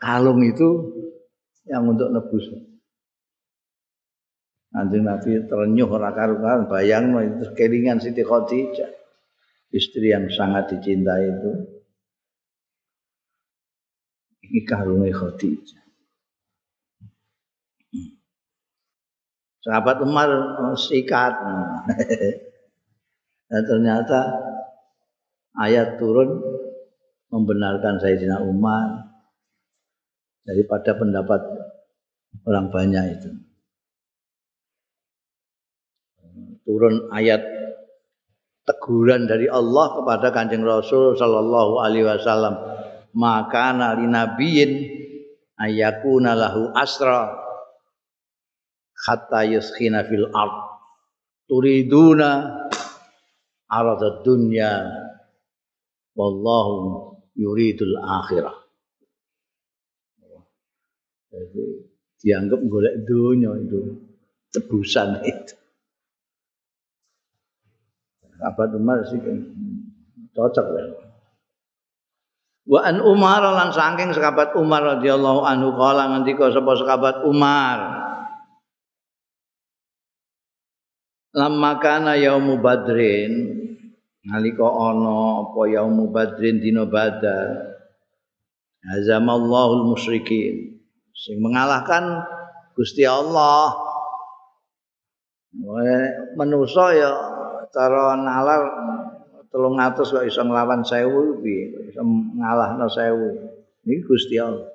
Kalung 0.01 0.43
itu 0.43 0.69
yang 1.69 1.87
untuk 1.87 2.11
nebus. 2.11 2.51
Nanti 4.73 4.97
Nabi 4.99 5.45
terenyuh 5.45 5.85
ora 5.85 6.11
karuan 6.11 6.65
bayang 6.65 7.13
itu 7.21 7.53
kelingan 7.53 8.01
Siti 8.01 8.25
Khadijah 8.25 8.89
istri 9.69 10.13
yang 10.13 10.27
sangat 10.33 10.73
dicintai 10.73 11.29
itu. 11.29 11.51
Ini 14.43 14.61
kalungnya 14.65 15.13
Khadijah. 15.13 15.82
Sahabat 19.63 20.03
Umar 20.03 20.27
oh, 20.59 20.75
sikat. 20.75 21.33
Dan 23.49 23.63
ternyata 23.63 24.19
ayat 25.55 25.95
turun 25.95 26.41
membenarkan 27.31 28.03
Sayyidina 28.03 28.43
Umar 28.43 29.07
daripada 30.43 30.99
pendapat 30.99 31.41
orang 32.43 32.67
banyak 32.73 33.05
itu. 33.15 33.31
Turun 36.67 37.07
ayat 37.13 37.43
teguran 38.63 39.27
dari 39.27 39.47
Allah 39.47 39.99
kepada 39.99 40.31
Kanjeng 40.31 40.63
Rasul 40.63 41.19
sallallahu 41.19 41.83
alaihi 41.83 42.07
wasallam 42.07 42.55
maka 43.11 43.75
nali 43.75 44.07
nabiyin 44.07 44.71
ayakuna 45.59 46.31
lahu 46.33 46.71
asra 46.71 47.43
hatta 49.03 49.43
yuskhina 49.47 50.07
fil 50.07 50.31
ard. 50.31 50.79
Turiduna 51.47 52.63
arad 53.67 54.23
dunya. 54.23 54.87
Wallahu 56.13 57.17
yuridul 57.33 57.97
akhirah. 57.97 58.53
Jadi 61.33 61.65
dianggap 62.21 62.61
golek 62.69 62.95
dunia 63.03 63.57
itu. 63.57 63.97
Tebusan 64.53 65.25
itu. 65.25 65.57
Sahabat 68.37 68.69
Umar 68.77 69.01
sih 69.09 69.17
kan. 69.17 69.37
Cocok 70.37 70.67
ya. 70.77 70.85
Wa 72.63 72.79
an 72.85 73.01
Umar 73.03 73.43
lan 73.43 73.75
saking 73.75 74.15
sahabat 74.15 74.55
Umar 74.55 74.85
radhiyallahu 74.97 75.43
anhu 75.43 75.75
kala 75.75 76.13
ngendika 76.13 76.53
sapa 76.53 76.77
sahabat 76.79 77.25
Umar. 77.25 77.77
Lamma 81.33 81.81
kana 81.81 82.13
yaumu 82.13 82.61
badrin 82.61 83.33
nalika 84.21 84.69
ana 84.69 85.41
apa 85.41 85.61
yaumu 85.65 86.13
badrin 86.13 86.61
dina 86.61 86.85
badar 86.85 87.73
azamallahu 88.85 89.89
musyrikin 89.89 90.77
sing 91.17 91.41
mengalahkan 91.41 92.21
Gusti 92.77 93.01
Allah 93.05 93.73
manusa 96.37 96.93
ya 96.93 97.11
cara 97.73 98.13
nalar 98.17 98.61
300 99.53 100.01
kok 100.01 100.25
iso 100.25 100.41
nglawan 100.41 100.81
1000 100.81 101.41
piye? 101.45 101.93
Iso 101.93 102.01
ngalahno 102.01 102.89
1000. 102.89 103.85
Niki 103.85 104.01
Gusti 104.01 104.41
Allah. 104.41 104.65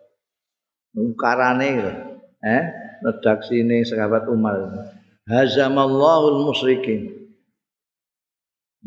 Ukarane 0.94 1.70
eh 2.38 2.62
redaksine 3.02 3.82
sahabat 3.82 4.30
Umar. 4.30 4.58
Hazamallahul 5.28 6.48
musyrikin. 6.48 7.18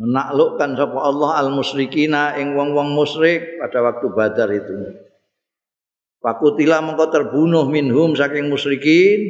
Menaklukkan 0.02 0.74
sapa 0.74 0.98
Allah 0.98 1.38
al 1.38 1.54
musyrikina 1.54 2.34
ing 2.42 2.58
wong-wong 2.58 2.98
musyrik 2.98 3.62
pada 3.62 3.86
waktu 3.86 4.08
Badar 4.10 4.50
itu. 4.50 4.74
Fakutila 6.18 6.82
mengko 6.82 7.14
terbunuh 7.14 7.70
minhum 7.70 8.18
saking 8.18 8.50
musyrikin 8.50 9.22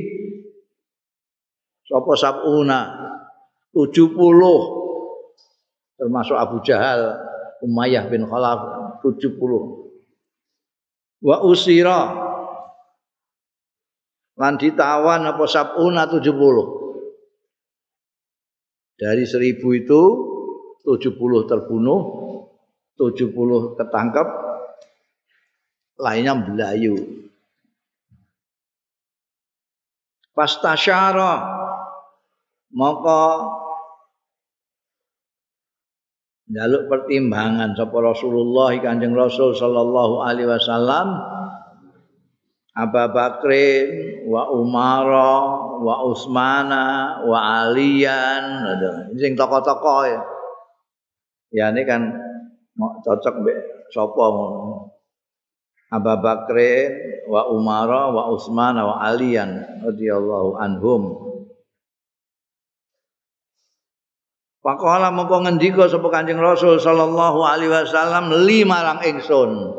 sapa 1.83 2.15
sabuna 2.15 2.79
70 3.75 4.15
termasuk 5.99 6.37
Abu 6.39 6.63
Jahal, 6.63 7.19
Umayyah 7.59 8.07
bin 8.07 8.23
Khalaf 8.23 8.59
70. 9.03 9.35
Wa 11.21 11.43
usira 11.43 12.01
lan 14.39 14.55
ditawan 14.55 15.27
apa 15.27 15.43
sabuna 15.49 16.07
70. 16.07 16.80
Dari 19.01 19.25
seribu 19.25 19.73
itu 19.73 20.01
70 20.85 21.49
terbunuh, 21.49 22.01
70 23.01 23.33
ketangkep, 23.81 24.27
lainnya 25.97 26.37
belayu. 26.37 27.25
Pastasyara 30.37 31.33
maka 32.71 33.21
jaluk 36.47 36.87
pertimbangan 36.87 37.75
sapa 37.75 37.97
Rasulullah 37.99 38.71
Kanjeng 38.79 39.11
Rasul 39.11 39.57
sallallahu 39.57 40.23
alaihi 40.23 40.47
wasallam 40.47 41.19
Abu 42.71 43.03
Bakrin 43.11 43.87
wa 44.31 44.47
Umar 44.47 45.07
wa 45.83 45.95
Utsmana 46.07 47.19
wa 47.27 47.67
Alian 47.67 48.43
ini 49.11 49.19
sing 49.19 49.35
tokoh-tokoh 49.35 50.07
ya. 50.07 50.21
Ya 51.51 51.65
ini 51.75 51.83
kan 51.83 52.15
cocok 52.79 53.43
mbek 53.43 53.59
sapa 53.91 54.25
Abu 55.91 56.13
Bakrin 56.23 56.89
wa 57.27 57.51
Umar 57.51 57.91
wa 58.15 58.31
Utsmana 58.31 58.87
wa 58.87 58.95
Alian 59.03 59.83
radhiyallahu 59.83 60.55
anhum. 60.55 61.03
Pakola 64.63 65.11
mongko 65.11 65.43
ngendika 65.43 65.91
sapa 65.91 66.07
Kanjeng 66.07 66.39
Rasul 66.39 66.79
sallallahu 66.79 67.43
alaihi 67.43 67.73
wasallam 67.73 68.31
lima 68.47 68.79
lang 68.79 68.99
ingsun. 69.03 69.75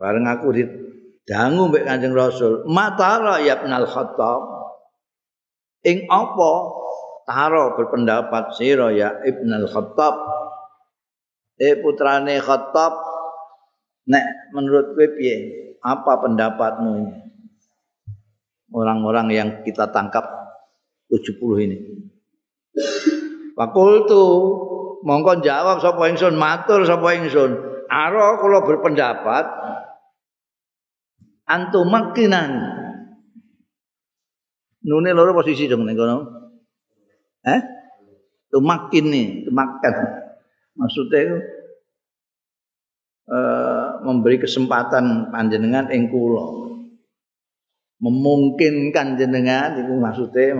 Bareng 0.00 0.26
aku 0.26 0.50
didangu 1.30 1.70
mbek 1.70 1.86
Kanjeng 1.86 2.10
Rasul, 2.10 2.66
"Matara 2.66 3.38
ya 3.38 3.62
Ibnul 3.62 3.86
Khattab?" 3.86 4.42
Ing 5.86 6.10
apa 6.10 6.52
taro 7.22 7.78
berpendapat 7.78 8.58
sira 8.58 8.90
ya 8.90 9.14
Ibnul 9.22 9.70
Khattab? 9.70 10.18
Eh 11.54 11.78
putrane 11.78 12.34
Khattab 12.42 12.98
nek 14.10 14.50
menurut 14.58 14.98
kowe 14.98 15.06
piye? 15.14 15.36
Apa 15.78 16.18
pendapatmu? 16.26 17.14
Orang-orang 18.74 19.30
yang 19.30 19.48
kita 19.62 19.86
tangkap 19.94 20.26
70 21.14 21.62
ini. 21.62 21.78
Fakultu 23.54 24.24
mongko 25.06 25.42
jawab 25.46 25.78
sapa 25.78 26.10
ingsun 26.10 26.34
matur 26.34 26.82
sapa 26.86 27.18
ingsun 27.18 27.50
ara 27.90 28.38
kula 28.38 28.62
berpendapat 28.62 29.44
antum 31.50 31.90
makinan. 31.90 32.78
Nune 34.86 35.10
loro 35.12 35.34
posisi 35.34 35.66
dong 35.66 35.84
ning 35.84 35.98
kono. 35.98 36.18
Eh? 37.44 37.60
Tumakin 38.50 39.06
nih 39.10 39.26
tumakan 39.46 39.94
maksudnya 40.74 41.18
itu 41.22 41.38
eh, 43.30 43.88
memberi 44.06 44.36
kesempatan 44.40 45.28
panjenengan 45.34 45.90
ing 45.90 46.08
kula. 46.08 46.70
Memungkinkan 48.00 49.20
jenengan 49.20 49.76
itu 49.76 49.92
maksudnya 49.92 50.56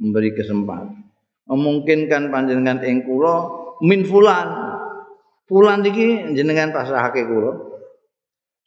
memberi 0.00 0.32
kesempatan. 0.32 1.12
Memungkinkan 1.44 2.32
panjenengan 2.32 2.80
ing 2.82 3.04
kula 3.04 3.52
min 3.84 4.08
fulan. 4.08 4.72
Fulan 5.46 5.84
iki 5.84 6.32
jenengan 6.32 6.72
pasrahake 6.72 7.28
kula. 7.28 7.71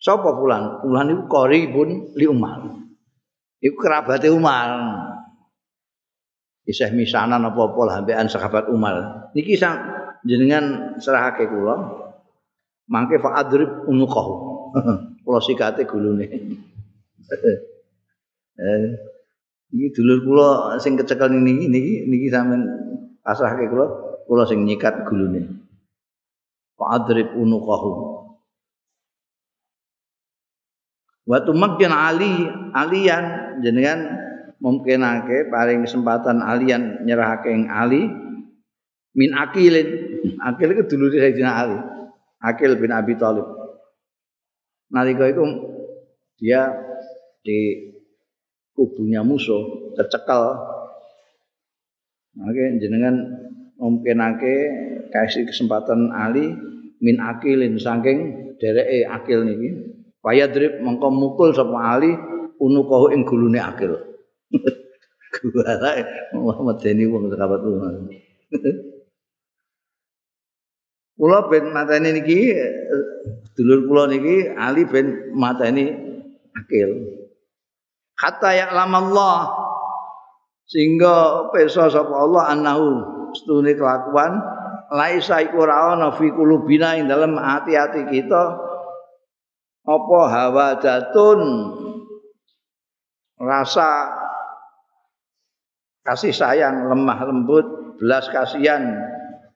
Sapa 0.01 0.35
fulan? 0.35 0.83
Fulan 0.83 1.11
iku 1.11 1.23
qaribun 1.29 1.89
li 2.15 2.25
Umar. 2.27 2.61
Iku 3.63 3.75
kerabate 3.79 4.29
Umar. 4.29 4.69
Isih 6.65 6.89
misanan 6.97 7.45
apa-apa 7.45 7.81
lah 7.85 7.95
ambekan 8.01 8.25
sahabat 8.25 8.65
Umar. 8.73 9.29
Niki 9.37 9.53
sang 9.53 9.85
jenengan 10.25 10.97
serahake 10.97 11.45
kula. 11.45 11.77
Mangke 12.89 13.21
fa 13.21 13.37
adrib 13.37 13.85
unuqahu. 13.85 14.33
kula 15.25 15.39
sikate 15.41 15.85
gulune. 15.85 16.25
eh 18.55 18.87
iki 19.75 19.91
dulur 19.91 20.23
kula 20.23 20.49
sing 20.79 20.95
kecekel 20.95 21.35
niki 21.35 21.67
niki 21.67 21.93
niki 22.07 22.27
sampean 22.31 22.63
pasrahke 23.19 23.67
kula 23.67 23.85
kula 24.23 24.47
sing 24.47 24.63
nyikat 24.63 25.03
gulune 25.03 25.67
fa 26.79 26.95
adrib 26.95 27.35
unuqahu 27.35 27.91
wa 31.25 31.41
tumakkin 31.41 31.89
ali 31.89 32.49
alian 32.73 33.57
jenengan 33.61 33.99
mungkinake 34.61 35.49
paling 35.49 35.83
kesempatan 35.83 36.41
alian 36.41 37.03
nyerahake 37.05 37.49
ing 37.51 37.69
ali 37.69 38.07
min 39.15 39.31
akilin. 39.33 40.13
Akil 40.41 40.73
itu 40.73 40.83
dulure 40.89 41.21
Sayyidina 41.21 41.53
Ali 41.53 41.77
akil 42.41 42.81
bin 42.81 42.89
Abi 42.89 43.13
Thalib. 43.13 43.45
Nalika 44.89 45.29
itu 45.29 45.43
dia 46.41 46.73
di 47.45 47.93
kubunya 48.73 49.21
musuh 49.21 49.93
kecekal 49.95 50.73
Oke, 52.35 52.83
jenengan 52.83 53.15
mungkinake 53.79 54.55
kasih 55.07 55.47
kesempatan 55.47 56.11
Ali 56.11 56.51
min 56.99 57.15
akilin 57.23 57.79
saking 57.79 58.51
dereke 58.59 59.07
akil 59.07 59.47
niki. 59.47 59.94
Fayadrib 60.25 60.81
mengko 60.81 61.13
mukul 61.13 61.53
sapa 61.53 61.77
Ali 61.93 62.09
unukahu 62.57 63.13
ing 63.13 63.29
gulune 63.29 63.61
akil. 63.61 63.93
Kuwara 65.35 66.01
Muhammad 66.33 66.81
Deni 66.81 67.05
wong 67.05 67.29
sahabat 67.29 67.61
Umar. 67.61 67.93
Kula 71.15 71.47
ben 71.47 71.69
mateni 71.69 72.09
niki 72.17 72.57
dulur 73.53 73.85
kula 73.85 74.09
niki 74.09 74.49
Ali 74.57 74.89
ben 74.89 75.31
mateni 75.37 75.93
akil. 76.57 77.21
hatta 78.15 78.49
ya'lamallah 78.55 79.51
sehingga 80.65 81.47
pesa 81.51 81.91
sapa 81.91 82.15
Allah 82.15 82.43
annahu 82.55 82.87
stune 83.35 83.75
kelakuan 83.75 84.39
laisa 84.89 85.43
iku 85.43 85.67
ora 85.67 85.93
ana 85.93 86.15
fi 86.15 86.31
kulubina 86.31 86.95
ing 86.95 87.11
dalem 87.11 87.35
ati-ati 87.37 88.07
kita 88.09 88.64
apa 89.85 90.19
hawa 90.33 90.67
jatun? 90.81 91.41
Rasa 93.35 93.89
kasih 96.01 96.33
sayang 96.33 96.89
lemah 96.89 97.19
lembut 97.27 97.65
belas 97.99 98.29
kasihan 98.31 98.81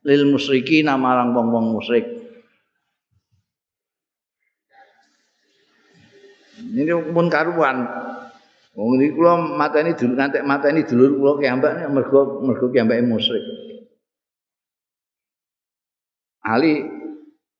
lil 0.03 0.29
musyrikin 0.29 0.91
marang 0.99 1.31
wong-wong 1.31 1.75
musyrik. 1.75 2.05
Ini 6.59 6.91
pun 7.15 7.31
karuan. 7.31 7.87
Wong 8.77 8.99
iki 9.01 9.15
kula 9.15 9.39
mateni 9.57 9.97
dulur 9.97 10.15
ngantek 10.15 10.43
mateni 10.45 10.85
dulur 10.85 11.17
kula 11.17 11.33
kiambak 11.41 11.87
mergo 11.89 12.43
mergo 12.45 12.67
kiambake 12.69 13.01
musyrik. 13.03 13.43
Ali 16.43 16.98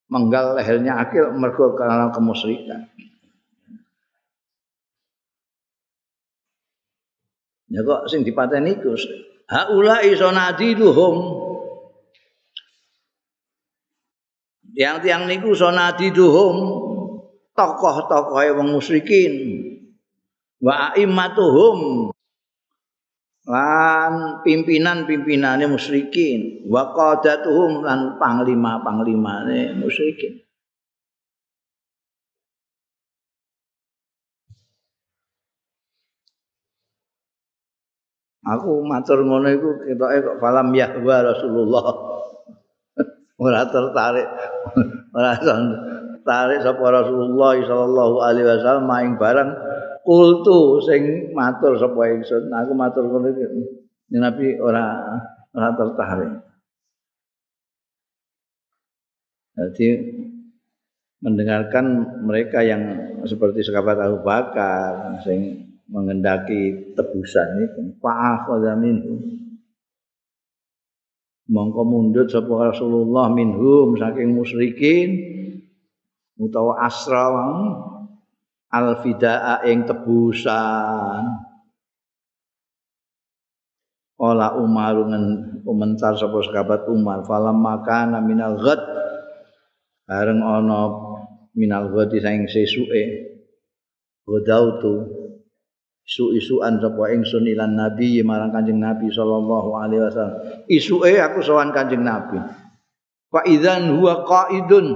menggal 0.10 0.58
lehernya 0.58 0.98
akil 1.00 1.32
mergo 1.38 1.78
karena 1.78 2.10
kemusyrikan. 2.10 2.90
Ya 7.70 7.86
kok 7.86 8.10
sing 8.10 8.26
dipateni 8.26 8.82
iku 8.82 8.98
haula 9.46 10.02
iso 10.02 10.34
nadiduhum 10.34 11.18
yang 14.80 15.04
tiang 15.04 15.28
niku 15.28 15.52
sonadiduhum. 15.52 16.88
Tokoh-tokoh 17.52 18.40
wong 18.56 18.72
musyrikin. 18.72 19.36
Wa 20.64 20.96
a'immatuhum 20.96 22.08
lan 23.50 24.46
pimpinan-pimpinane 24.46 25.66
musyrikin 25.66 26.70
wa 26.70 26.94
qadatuhum 26.94 27.82
lan 27.82 28.22
panglima-panglimane 28.22 29.74
musyrikin 29.74 30.46
Aku 38.50 38.82
matur 38.82 39.22
ngono 39.22 39.46
iku 39.52 39.70
ketoke 39.86 40.18
kok 40.26 40.38
falam 40.42 40.74
yahwa 40.74 41.22
Rasulullah. 41.22 41.86
ora 43.46 43.62
tertarik. 43.70 44.26
ora 45.18 45.38
tertarik 45.38 46.60
sapa 46.66 46.86
Rasulullah 46.90 47.62
sallallahu 47.62 48.16
alaihi 48.26 48.50
wasallam 48.50 48.90
maing 48.90 49.14
barang 49.22 49.69
kultu 50.04 50.84
sing 50.86 51.34
matur 51.36 51.76
sapa 51.80 52.02
ingsun. 52.16 52.52
Aku 52.52 52.72
matur 52.74 53.08
ngono 53.08 53.30
iki. 53.32 53.46
Nabi 54.18 54.58
ora 54.58 54.86
ora 55.54 55.70
tertarik. 55.78 56.32
Jadi 59.60 59.88
mendengarkan 61.20 61.86
mereka 62.24 62.64
yang 62.64 63.12
seperti 63.28 63.60
sahabat 63.68 64.00
Abu 64.00 64.24
Bakar 64.24 65.20
sing 65.28 65.68
mengendaki 65.92 66.96
tebusan 66.96 67.66
itu 67.66 67.82
fa'akhadha 68.00 68.80
minhu 68.80 69.20
mongko 71.50 71.82
mundut 71.82 72.30
sapa 72.30 72.72
Rasulullah 72.72 73.28
minhum 73.34 73.98
saking 73.98 74.38
musyrikin 74.38 75.10
utawa 76.38 76.86
asra 76.86 77.34
al 77.34 77.99
fidaa 79.02 79.66
ing 79.66 79.90
tebusan. 79.90 81.24
Ola 84.20 84.52
Umar 84.60 85.00
komentar 85.64 86.20
sapa 86.20 86.44
sahabat 86.44 86.92
Umar 86.92 87.24
falam 87.24 87.64
makana 87.64 88.20
minal 88.20 88.60
ghad. 88.60 88.82
Bareng 90.06 90.44
ana 90.44 90.82
minal 91.56 91.90
ghad 91.96 92.12
sing 92.14 92.46
sesuke. 92.52 93.32
Godautu 94.28 95.08
isu-isuan 96.06 96.78
sapa 96.78 97.16
ingsun 97.16 97.48
ilan 97.50 97.74
nabi 97.74 98.22
marang 98.22 98.54
kanjeng 98.54 98.78
nabi 98.78 99.10
sallallahu 99.10 99.70
alaihi 99.80 100.04
wasallam. 100.04 100.38
Isuke 100.70 101.16
aku 101.18 101.40
sowan 101.42 101.72
kanjeng 101.74 102.04
nabi. 102.06 102.38
Fa 103.34 103.42
idzan 103.48 103.98
huwa 103.98 104.28
qaidun. 104.28 104.94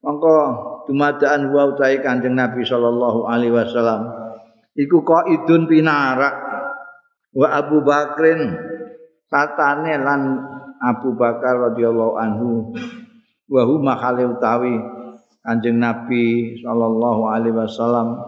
Mongko 0.00 0.71
dumadaan 0.88 1.50
huwa 1.50 1.74
utahe 1.74 2.02
kanjeng 2.02 2.34
nabi 2.34 2.62
sallallahu 2.66 3.28
alaihi 3.28 3.54
wasallam. 3.54 4.10
Iku 4.76 5.04
qaidun 5.04 5.68
pinarak. 5.68 6.34
Wa 7.32 7.48
Abu 7.56 7.80
Bakrin 7.80 8.52
tatane 9.32 9.96
lan 9.96 10.20
Abu 10.82 11.16
Bakar 11.16 11.72
radhiyallahu 11.72 12.14
anhu. 12.20 12.76
Wa 13.48 13.62
huma 13.64 13.96
utawi 14.00 14.76
kanjeng 15.44 15.80
nabi 15.80 16.56
sallallahu 16.60 17.32
alaihi 17.32 17.56
wasallam. 17.56 18.20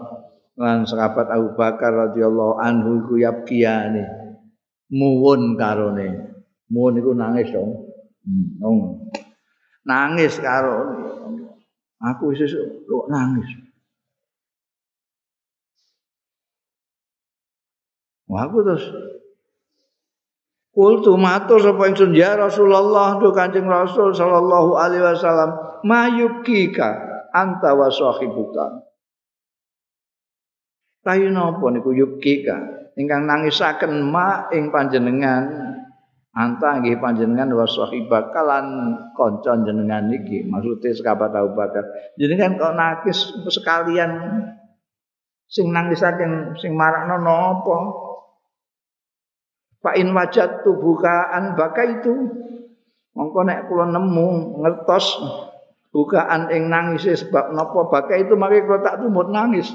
Lan 0.55 0.87
sahabat 0.87 1.29
Abu 1.29 1.53
Bakar 1.53 1.91
radhiyallahu 1.91 2.57
anhu 2.57 3.05
iku 3.05 3.13
yabkiyane. 3.21 4.05
Muwun 4.89 5.59
karone. 5.59 6.33
Muwun 6.71 6.97
iku 6.97 7.11
nangis 7.11 7.51
dong. 7.51 7.85
Hmm. 8.25 9.05
nangis 9.85 10.41
karo 10.41 10.97
aku 12.01 12.33
wis 12.33 12.51
kok 12.55 13.05
nangis. 13.11 13.49
Wah, 18.25 18.49
aku 18.49 18.65
terus 18.65 18.85
Kultu 20.75 21.15
matur 21.15 21.63
sapa 21.63 21.87
ingsun 21.87 22.11
ya 22.11 22.35
Rasulullah 22.35 23.15
do 23.15 23.31
Kanjeng 23.31 23.63
Rasul 23.63 24.11
sallallahu 24.11 24.75
alaihi 24.75 25.07
wasallam 25.07 25.55
mayukika 25.87 26.99
anta 27.31 27.71
wa 27.71 27.87
sahibuka? 27.87 28.83
Tayu 30.99 31.31
napa 31.31 31.63
niku 31.71 31.95
yukika 31.95 32.91
ingkang 32.99 33.23
nangisaken 33.23 34.03
ma 34.03 34.51
ing 34.51 34.67
panjenengan 34.67 35.47
anta 36.35 36.83
nggih 36.83 36.99
panjenengan 36.99 37.47
wa 37.55 37.63
sahibah 37.63 38.35
kalan 38.35 38.99
kanca 39.15 39.55
jenengan 39.63 40.11
iki. 40.11 40.43
Maksude 40.43 40.91
sekabat 40.91 41.31
Abu 41.31 41.55
Bakar. 41.55 41.87
Jenengan 42.19 42.59
kok 42.59 42.75
nangis 42.75 43.31
sekalian. 43.47 44.11
Sing 45.47 45.71
nangisaken 45.71 46.59
sing 46.59 46.75
marakno 46.75 47.23
napa? 47.23 47.77
Fa 49.79 49.95
in 49.95 50.11
wajat 50.11 50.65
tubukaan 50.65 51.55
baka 51.55 51.85
itu 51.85 52.13
mongko 53.15 53.39
nek 53.45 53.69
kula 53.69 53.93
nemu 53.93 54.59
ngertos 54.65 55.21
bukaan 55.93 56.51
ing 56.51 56.67
nangis 56.67 57.07
sebab 57.07 57.55
napa 57.55 57.87
bakai 57.87 58.27
itu 58.27 58.35
mari 58.35 58.59
kalau 58.65 58.83
tak 58.83 58.99
tumut 58.99 59.31
nangis. 59.31 59.71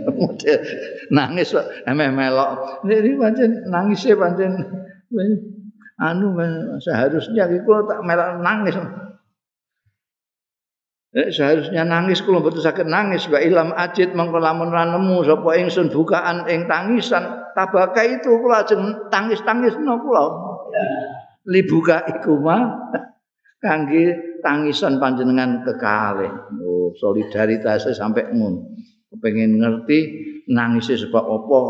Nangis 1.14 1.54
emeh 1.86 2.10
melok. 2.10 2.82
Ini 2.88 3.14
pancen 3.14 3.70
nangis 3.70 4.02
e 4.08 4.18
pancen 4.18 4.52
anu 6.00 6.32
seharusnya 6.80 7.44
kalau 7.62 7.84
tak 7.84 8.00
melok 8.02 8.40
nangis 8.40 8.76
Eh, 11.10 11.26
seharusnya 11.34 11.82
nangis 11.82 12.22
kalau 12.22 12.38
betul 12.38 12.62
sakit 12.62 12.86
nangis 12.86 13.26
wa 13.26 13.42
ilam 13.42 13.74
ajid 13.74 14.14
mengko 14.14 14.38
lamun 14.38 14.70
ra 14.70 14.86
nemu 14.86 15.26
sapa 15.26 15.58
ingsun 15.58 15.90
bukaan 15.90 16.46
ing 16.46 16.70
tangisan 16.70 17.50
tabaka 17.50 18.06
itu 18.06 18.30
kula 18.38 18.62
ajeng 18.62 19.10
tangis-tangis 19.10 19.74
no 19.82 19.98
kula 19.98 20.22
libuka 21.50 22.06
iku 22.06 22.38
mah 22.38 22.94
kangge 23.58 24.38
tangisan 24.40 25.02
panjenengan 25.02 25.66
kekalih. 25.66 26.30
Oh, 26.62 26.94
solidaritas 26.96 27.90
sampai 27.92 28.32
ngono. 28.32 28.72
Kepengen 29.10 29.58
ngerti 29.60 29.98
nangisnya 30.48 30.96
sebab 31.06 31.24
apa. 31.26 31.60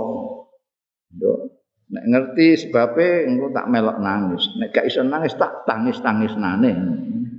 Yo, 1.18 1.49
nek 1.90 2.05
ngerti 2.07 2.66
sebabnya 2.66 3.26
engko 3.26 3.46
tak 3.50 3.66
melok 3.66 3.98
nangis. 3.98 4.44
Nek 4.59 4.70
gak 4.70 4.87
iso 4.87 5.03
nangis 5.03 5.35
tak 5.35 5.66
tangis-tangis 5.66 6.35
nane. 6.38 6.72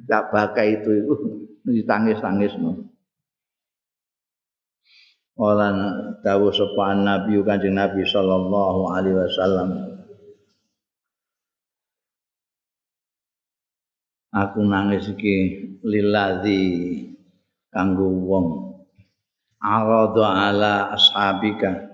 Tak 0.07 0.31
bakai 0.31 0.83
itu 0.83 0.91
itu 1.03 1.13
ditangis-tangis 1.63 2.59
no. 2.59 2.91
Walan 5.39 5.75
dawu 6.21 6.51
sopan 6.51 7.07
Nabi 7.07 7.39
Kanjeng 7.41 7.79
Nabi 7.79 8.03
sallallahu 8.03 8.91
alaihi 8.91 9.15
wasallam 9.15 9.69
aku 14.31 14.63
nangis 14.63 15.11
iki 15.11 15.35
liladzi 15.83 16.63
kanggo 17.71 18.07
wong 18.07 18.47
arada 19.59 20.27
ala 20.51 20.73
ashabika 20.95 21.90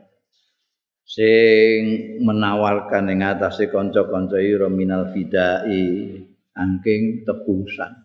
sing 1.07 1.79
menawarkan 2.19 3.07
ing 3.07 3.23
atase 3.23 3.71
kanca-kanca 3.71 4.43
ira 4.43 4.67
minal 4.67 5.15
fidai 5.15 6.19
angking 6.51 7.23
tebusan. 7.23 7.95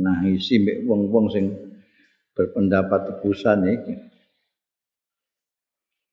Nah 0.00 0.24
isi 0.24 0.64
mbek 0.64 0.88
wong-wong 0.88 1.28
sing 1.28 1.44
berpendapat 2.32 3.12
tebusan 3.12 3.68
iki. 3.68 3.94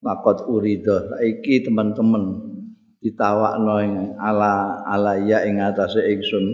Makot 0.04 0.46
urido, 0.52 1.08
iki 1.24 1.64
teman-teman 1.66 2.54
ditawakno 3.02 3.76
ing 3.82 3.94
ala 4.20 4.84
alaya 4.86 5.48
ing 5.48 5.64
atase 5.64 6.04
ingsun. 6.04 6.46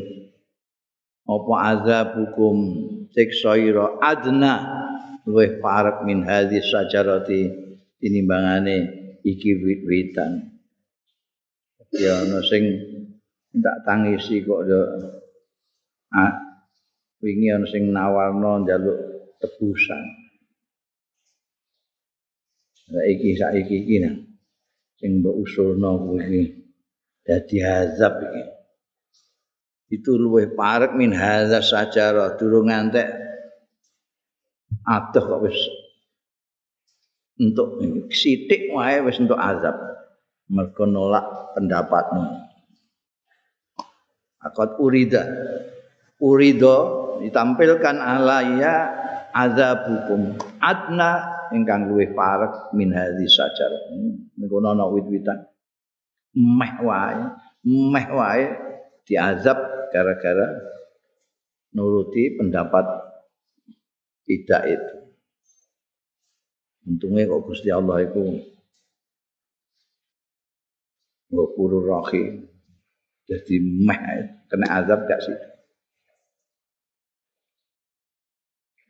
Apa 1.24 1.54
azabukum 1.74 2.58
siksa 3.16 3.56
ira 3.56 3.98
adna 4.04 4.54
luwih 5.24 5.64
parek 5.64 6.04
min 6.04 6.28
hadhi 6.28 6.60
sajarati 6.60 7.63
tinimbangane 8.04 8.76
iki 9.24 9.56
wit-witan. 9.64 10.52
Ya 11.96 12.20
ana 12.20 12.44
sing 12.44 12.64
tak 13.64 13.88
tangisi 13.88 14.44
kok 14.44 14.68
yo 14.68 14.82
ah, 16.12 16.36
wingi 17.24 17.48
ana 17.48 17.64
sing 17.64 17.88
nawarno 17.96 18.68
njaluk 18.68 19.00
tebusan. 19.40 20.04
Saiki 22.92 23.40
saiki 23.40 23.88
iki 23.88 23.96
nah 24.04 24.20
sing 25.00 25.24
mbok 25.24 25.40
usulno 25.40 26.04
kuwi 26.04 26.52
dadi 27.24 27.64
azab 27.64 28.20
iki. 28.20 28.44
Itu 29.96 30.20
luwih 30.20 30.52
parek 30.58 30.92
min 31.00 31.16
hadza 31.16 31.64
sajarah. 31.64 32.36
Durung 32.36 32.68
ngantek 32.68 33.08
adoh 34.84 35.24
kok 35.24 35.42
wis 35.48 35.83
untuk 37.40 37.82
sithik 38.14 38.70
wae 38.74 39.02
wis 39.06 39.18
untuk 39.18 39.40
azab 39.40 39.74
mergo 40.50 40.86
nolak 40.86 41.56
pendapatmu 41.58 42.24
akad 44.44 44.78
urida 44.78 45.24
urido 46.22 46.78
ditampilkan 47.24 47.98
alaya 47.98 48.74
azabukum 49.34 50.38
adna 50.62 51.34
ingkang 51.54 51.86
luwih 51.88 52.12
parek 52.18 52.74
min 52.74 52.90
hadhi 52.90 53.30
sajar. 53.30 53.70
Niku 54.38 54.58
ana 54.60 54.90
wit-witan. 54.90 55.46
Meh 56.34 56.74
wae, 56.82 57.30
meh 57.64 58.08
wae 58.10 58.44
diazab 59.06 59.62
gara-gara 59.94 60.50
nuruti 61.78 62.34
pendapat 62.42 62.86
tidak 64.26 64.62
itu. 64.66 64.96
Untungnya 66.84 67.32
kok 67.32 67.44
Gusti 67.48 67.72
Allah 67.72 68.04
itu 68.04 68.44
Ghafurur 71.34 71.86
Rahim. 71.90 72.46
Jadi 73.24 73.56
meh 73.58 74.04
kena 74.52 74.84
azab 74.84 75.08
gak 75.08 75.24
sih? 75.24 75.38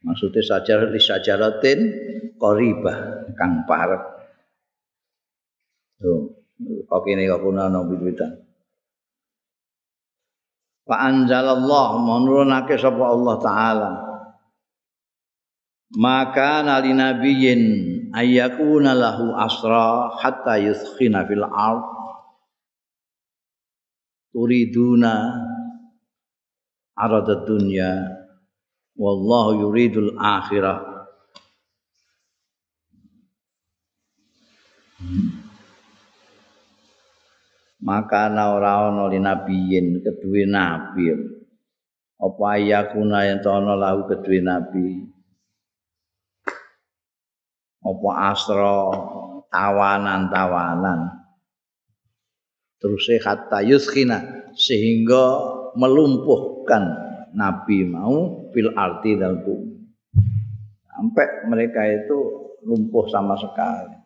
Maksudnya 0.04 0.44
sajar 0.44 0.92
li 0.92 1.00
sajaratin 1.00 1.80
koribah 2.36 3.30
kang 3.40 3.64
parek. 3.64 4.04
Tuh, 6.04 6.36
kok 6.84 7.08
ini 7.08 7.32
kok 7.32 7.40
kuna 7.40 7.72
nabi 7.72 7.96
witan. 8.04 8.36
Fa 10.84 11.08
anzalallah 11.08 12.04
menurunake 12.04 12.76
sapa 12.76 13.00
Allah 13.00 13.36
taala. 13.40 13.92
Maka 15.94 16.66
nali 16.66 16.90
nabiyin 16.90 17.62
ayyakuna 18.10 18.98
lahu 18.98 19.38
asra 19.38 20.10
hatta 20.18 20.58
yuskhina 20.58 21.22
fil 21.30 21.46
ard. 21.46 21.86
Turiduna 24.34 25.38
arad 26.98 27.46
dunya 27.46 28.10
wallahu 28.98 29.70
yuridul 29.70 30.18
akhirah. 30.18 30.82
Maka 37.86 38.34
ana 38.34 38.58
ora 38.58 38.90
ana 38.90 39.14
li 39.14 39.22
nabiyin 39.22 40.02
nabi. 40.50 41.06
Apa 42.18 42.44
ayakuna 42.58 43.30
yen 43.30 43.46
ana 43.46 43.78
lahu 43.78 44.10
kedue 44.10 44.42
nabi 44.42 45.13
apa 47.84 48.10
asra 48.32 48.80
tawanan-tawanan 49.52 51.20
terus 52.80 53.08
hatta 53.24 53.60
yuskina 53.64 54.50
sehingga 54.56 55.40
melumpuhkan 55.76 56.84
nabi 57.34 57.84
mau 57.84 58.50
fil 58.54 58.72
arti 58.78 59.18
dan 59.18 59.42
bumi. 59.42 59.74
Sampai 60.94 61.50
mereka 61.50 61.82
itu 61.90 62.18
lumpuh 62.64 63.10
sama 63.10 63.34
sekali. 63.36 63.98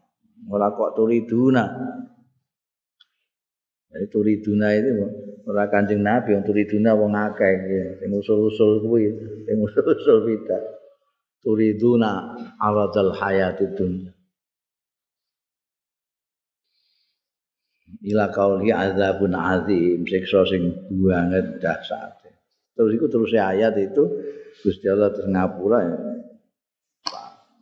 Ora 0.47 0.71
kok 0.71 0.95
turiduna. 0.95 1.65
Jadi 3.91 4.05
turiduna 4.07 4.71
itu 4.71 4.89
ora 5.47 5.67
Kanjeng 5.67 6.03
Nabi 6.03 6.35
yang 6.35 6.43
turiduna 6.47 6.95
wong 6.95 7.11
akeh 7.11 7.53
ya. 7.67 7.87
Sing 7.99 8.09
usul-usul 8.15 8.83
kuwi, 8.87 9.03
sing 9.43 9.57
usul-usul. 9.59 10.47
Turiduna 11.41 12.35
aradal 12.59 13.13
hayati 13.15 13.65
dunya. 13.77 14.11
Ila 18.07 18.29
kauli 18.29 18.69
azabun 18.69 19.33
azim 19.33 20.05
siksa 20.05 20.45
sing 20.45 20.75
banget 21.01 21.57
dahsyat. 21.59 22.19
Terus 22.77 22.91
itu 22.93 23.05
terus 23.09 23.31
ayat 23.33 23.73
itu 23.81 24.03
Gusti 24.61 24.85
Allah 24.85 25.09
terus 25.09 25.25
ngapura 25.29 25.79
ya. 25.81 25.97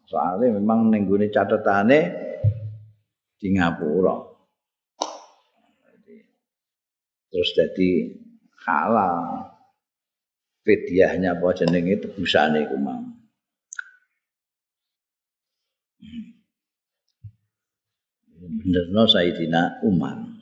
Soalnya 0.06 0.60
memang 0.60 0.92
nengguni 0.92 1.32
catatannya 1.32 2.02
di 3.40 3.48
ngapura. 3.56 4.16
Terus 7.32 7.50
jadi 7.56 7.92
halal. 8.68 9.52
Fidyahnya 10.66 11.38
apa 11.38 11.54
jeneng 11.54 11.86
itu 11.86 12.10
busane 12.18 12.66
iku 12.66 12.76
mau. 12.80 13.15
Benerno 18.56 19.04
Sayyidina 19.04 19.84
Umar. 19.84 20.36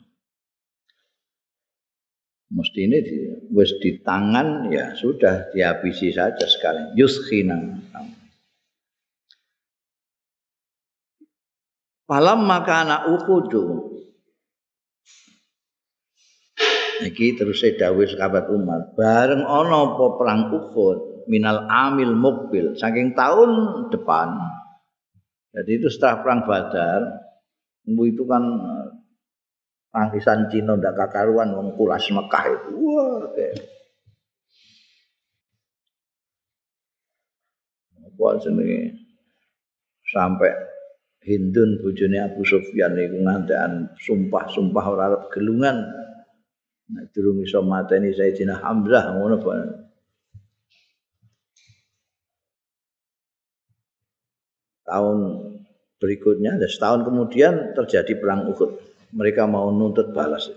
mesti 2.54 2.80
ini 2.86 2.98
di, 3.02 3.14
wis 3.50 3.74
di 3.82 3.98
tangan 3.98 4.70
ya 4.70 4.94
sudah 4.94 5.50
dihabisi 5.50 6.14
saja 6.14 6.46
sekali 6.46 6.94
yuskhina 6.94 7.82
Falam 12.04 12.44
maka 12.44 12.84
anak 12.84 13.02
ukudu 13.16 13.96
Iki 16.94 17.34
terus 17.34 17.58
dawuh 17.74 18.06
sahabat 18.06 18.46
Umar, 18.54 18.94
bareng 18.94 19.42
ana 19.42 19.82
apa 19.82 20.14
perang 20.14 20.46
Uhud 20.54 21.26
minal 21.26 21.66
amil 21.66 22.14
mukbil 22.14 22.78
saking 22.78 23.18
tahun 23.18 23.50
depan. 23.90 24.30
Jadi 25.58 25.70
itu 25.74 25.90
setelah 25.90 26.22
perang 26.22 26.40
Badar, 26.46 27.23
itu 27.84 28.24
kan 28.24 28.42
Tangisan 29.94 30.50
Cina 30.50 30.74
ndak 30.74 30.98
kakaruan 30.98 31.54
wong 31.54 31.78
kulas 31.78 32.02
Mekah 32.10 32.44
itu. 32.50 32.70
Wah, 32.82 33.30
Apa 38.02 38.42
jenenge? 38.42 38.98
Sampai 40.10 40.50
Hindun 41.22 41.78
bojone 41.78 42.18
Abu 42.20 42.42
Sufyan 42.42 42.98
iku 42.98 43.22
ngantekan 43.22 43.94
sumpah-sumpah 43.96 44.84
ora 44.84 45.04
arep 45.14 45.22
gelungan. 45.30 45.78
Nek 46.90 47.14
durung 47.14 47.40
iso 47.40 47.62
mateni 47.62 48.10
Sayyidina 48.12 48.60
Hamzah 48.60 49.14
ngono. 49.14 49.38
Tahun 54.84 55.18
berikutnya, 55.98 56.58
setahun 56.66 57.06
kemudian 57.06 57.76
terjadi 57.76 58.18
perang 58.18 58.50
Uhud. 58.50 58.94
mereka 59.14 59.46
mau 59.46 59.70
nuntut 59.70 60.10
balas. 60.10 60.50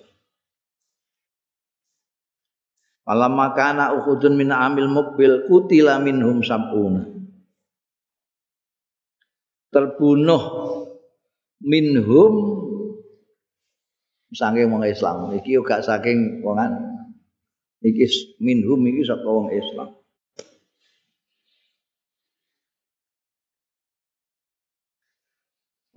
Malam 3.08 3.40
makana 3.40 3.96
ukhudun 3.96 4.36
min 4.36 4.52
amil 4.52 4.92
mukbil 4.92 5.48
kutila 5.48 6.02
minhum 6.02 6.44
sabuna. 6.44 7.08
Terbunuh 9.72 10.44
minhum 11.64 12.34
saking 14.36 14.68
wong 14.68 14.84
Islam. 14.84 15.32
Iki 15.40 15.56
juga 15.56 15.80
saking 15.80 16.44
wongan 16.44 17.00
iki 17.80 18.10
minhum 18.44 18.84
iki 18.84 19.08
saka 19.08 19.24
wong 19.24 19.56
Islam. 19.56 19.96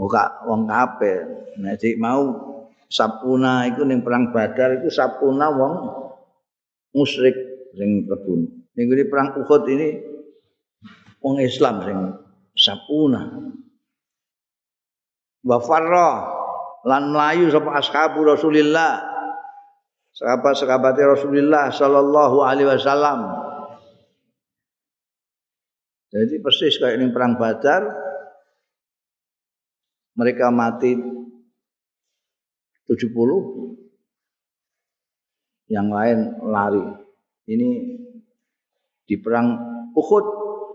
Muka 0.01 0.49
wong 0.49 0.65
kafir. 0.65 1.29
Nek 1.61 1.85
mau 2.01 2.49
Sapuna 2.91 3.71
iku 3.71 3.87
ning 3.87 4.03
perang 4.03 4.33
Badar 4.35 4.81
iku 4.81 4.89
Sapuna 4.91 5.53
wong 5.53 5.75
musyrik 6.97 7.37
sing 7.77 8.09
terbunuh. 8.09 8.51
Ning 8.75 8.89
perang 9.07 9.37
Uhud 9.37 9.63
ini 9.69 10.01
wong 11.21 11.39
Islam 11.45 11.85
sing 11.85 11.99
Sapuna. 12.57 13.29
Wa 15.45 15.61
farra 15.61 16.11
lan 16.89 17.13
mlayu 17.13 17.53
sapa 17.53 17.77
ashabu 17.77 18.25
Rasulillah. 18.25 19.13
Sahabat-sahabat 20.11 20.99
Rasulullah 20.99 21.71
sallallahu 21.71 22.43
alaihi 22.43 22.67
wasallam. 22.67 23.21
Jadi 26.11 26.43
persis 26.43 26.75
kayak 26.83 26.99
ini 26.99 27.15
perang 27.15 27.39
Badar 27.39 28.10
mereka 30.19 30.51
mati 30.51 30.99
70 32.91 33.71
yang 35.71 35.87
lain 35.91 36.19
lari. 36.43 36.83
Ini 37.47 37.71
di 39.07 39.17
perang 39.19 39.55
Uhud 39.95 40.27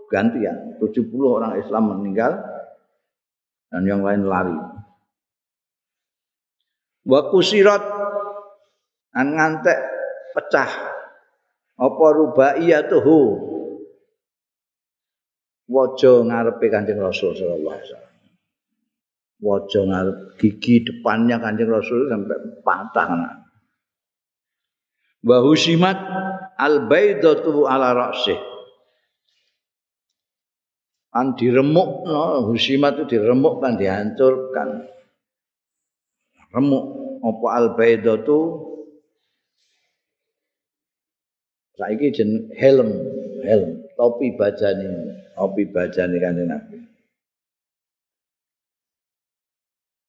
gantian 0.08 0.80
70 0.80 1.12
orang 1.24 1.60
Islam 1.60 1.92
meninggal 1.92 2.40
dan 3.72 3.84
yang 3.84 4.00
lain 4.00 4.24
lari. 4.24 4.56
Wa 7.06 7.28
kusirat 7.30 7.84
an 9.14 9.26
ngantek 9.36 9.78
pecah 10.34 10.70
apa 11.76 12.06
rubaiyatuhu 12.12 13.16
wajah 15.68 16.24
ngarepe 16.24 16.66
Kanjeng 16.72 17.00
Rasul 17.00 17.36
sallallahu 17.36 17.74
alaihi 17.76 17.88
wasallam. 17.92 18.15
Wajah 19.42 19.84
ngarep 19.84 20.18
gigi 20.40 20.84
depannya 20.86 21.36
kanjeng 21.40 21.68
Rasul 21.68 22.08
sampai 22.08 22.38
patah 22.64 23.08
wa 25.26 25.38
husimat 25.44 25.98
al 26.56 26.88
baidatu 26.88 27.68
ala 27.68 27.92
ra'si 27.92 28.56
kan 31.16 31.32
diremuk 31.32 32.04
no, 32.04 32.52
Hushima 32.52 32.92
itu 32.92 33.16
diremuk 33.16 33.64
kan 33.64 33.80
dihancurkan. 33.80 34.84
Remuk 36.52 36.84
apa 37.24 37.46
al 37.56 37.66
baidatu 37.72 38.60
saiki 41.80 42.12
jen 42.12 42.52
helm 42.52 42.92
helm 43.48 43.80
topi 43.96 44.36
bajane 44.36 45.16
topi 45.32 45.64
bajane 45.72 46.16
kanjeng 46.20 46.48
Nabi 46.52 46.85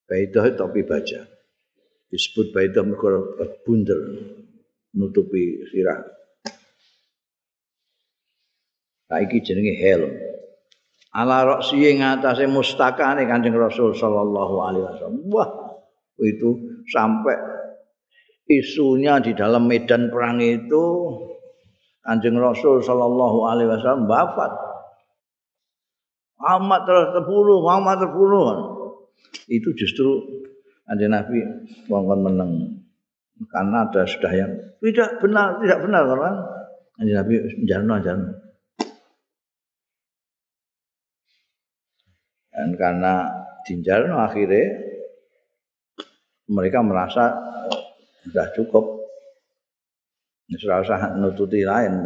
Baidah 0.08 0.56
topi 0.56 0.88
baja. 0.88 1.28
Disebut 2.08 2.56
baidah 2.56 2.88
mergo 2.88 3.36
bundel 3.68 4.00
nutupi 4.96 5.68
sirah. 5.68 6.00
Saiki 9.12 9.44
jenenge 9.44 9.76
helm. 9.76 10.12
ala 11.18 11.50
roksi 11.50 11.82
ing 11.82 12.06
atase 12.06 12.46
mustakane 12.46 13.26
Kanjeng 13.26 13.58
Rasul 13.58 13.98
sallallahu 13.98 14.56
alaihi 14.62 14.86
wasallam. 14.86 15.18
Wah, 15.34 15.50
itu 16.22 16.50
sampai 16.94 17.34
isunya 18.46 19.18
di 19.18 19.34
dalam 19.34 19.66
medan 19.66 20.14
perang 20.14 20.38
itu 20.38 20.86
Kanjeng 22.06 22.38
Rasul 22.38 22.86
sallallahu 22.86 23.50
alaihi 23.50 23.70
wasallam 23.74 24.06
wafat. 24.06 24.52
Muhammad 26.38 26.86
terus 26.86 27.08
terbunuh, 27.18 27.66
Muhammad 27.66 27.98
terbunuh. 27.98 28.77
Itu 29.48 29.72
justru 29.76 30.24
Kanjeng 30.88 31.12
Nabi 31.12 31.44
ngomong 31.92 32.22
menang 32.24 32.52
karena 33.52 33.86
ada 33.86 34.02
sudah 34.08 34.34
yang 34.34 34.52
tidak 34.82 35.20
benar, 35.20 35.60
tidak 35.62 35.80
benar 35.84 36.04
kan? 36.08 36.36
Kanjeng 36.98 37.18
Nabi 37.20 37.34
jarno 37.68 37.96
jarno. 38.02 38.32
Dan 42.58 42.74
karena 42.74 43.14
Dinjarno 43.68 44.18
akhirnya 44.18 44.80
mereka 46.50 46.80
merasa 46.82 47.36
sudah 48.24 48.48
cukup. 48.56 48.98
Sudah 50.58 50.82
usah 50.82 51.00
nututi 51.20 51.68
lain. 51.68 52.02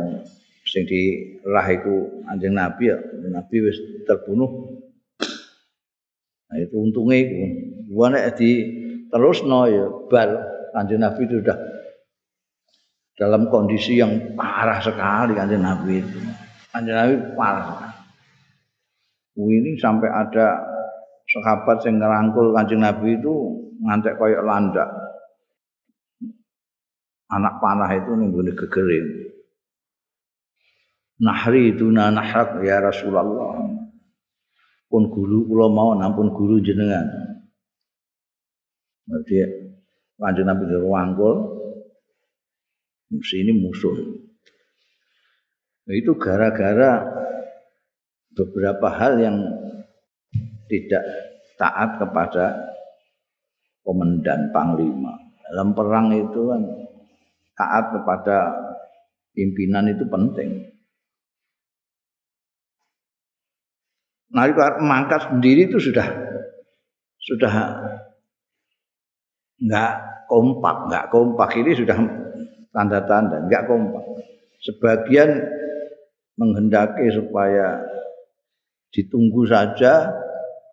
Sing 0.66 0.90
dirah 0.90 1.68
iku 1.70 2.26
anjing 2.26 2.58
Nabi 2.58 2.90
ya. 2.90 2.98
Nabi 3.30 3.56
wis 3.62 3.78
terbunuh. 4.10 4.81
Nah 6.52 6.58
itu 6.60 6.76
untungnya 6.76 7.18
itu. 7.24 7.36
Buana 7.96 8.28
di 8.36 8.52
terus 9.08 9.44
no 9.48 9.68
ya 9.68 9.88
bal 10.12 10.36
anjing 10.76 11.00
Nabi 11.00 11.24
itu 11.28 11.40
sudah 11.40 11.58
dalam 13.16 13.48
kondisi 13.48 14.00
yang 14.00 14.36
parah 14.36 14.84
sekali 14.84 15.32
kanjeng 15.32 15.64
Nabi 15.64 16.04
itu. 16.04 16.20
Kanjeng 16.76 16.96
Nabi 16.96 17.16
parah. 17.40 17.88
ini 19.42 19.80
sampai 19.80 20.12
ada 20.12 20.60
sahabat 21.32 21.88
yang 21.88 22.04
ngerangkul 22.04 22.52
kancing 22.52 22.84
Nabi 22.84 23.16
itu 23.16 23.34
ngantek 23.80 24.20
koyok 24.20 24.44
landak. 24.44 24.90
Anak 27.32 27.64
panah 27.64 27.88
itu 27.96 28.12
nunggu 28.12 28.44
gegering. 28.52 29.08
Nahri 31.24 31.72
itu 31.72 31.88
nahrak 31.88 32.60
ya 32.60 32.84
Rasulullah. 32.84 33.81
Pun 34.92 35.08
guru 35.08 35.48
kula 35.48 35.72
mau 35.72 35.96
nampun 35.96 36.36
guru 36.36 36.60
jenengan. 36.60 37.08
Berarti 39.08 39.36
kanjeng 40.20 40.46
Nabi 40.52 40.68
dirangkul 40.68 41.36
ini 43.12 43.52
musuh. 43.56 43.96
Nah, 45.88 45.96
itu 45.96 46.16
gara-gara 46.16 47.04
beberapa 48.32 48.88
hal 48.88 49.20
yang 49.20 49.38
tidak 50.72 51.04
taat 51.60 52.00
kepada 52.00 52.56
komandan 53.84 54.56
panglima. 54.56 55.12
Dalam 55.52 55.76
perang 55.76 56.16
itu 56.16 56.48
kan 56.48 56.62
taat 57.60 57.92
kepada 57.92 58.38
pimpinan 59.36 59.92
itu 59.92 60.08
penting. 60.08 60.71
Nah, 64.32 64.48
mangkat 64.80 65.28
sendiri 65.28 65.68
itu 65.68 65.78
sudah 65.80 66.08
sudah 67.20 67.54
nggak 69.62 69.94
kompak, 70.32 70.76
nggak 70.88 71.06
kompak 71.12 71.50
ini 71.60 71.72
sudah 71.76 71.98
tanda-tanda 72.72 73.44
nggak 73.46 73.68
kompak. 73.68 74.04
Sebagian 74.64 75.30
menghendaki 76.40 77.12
supaya 77.12 77.84
ditunggu 78.96 79.44
saja 79.46 80.10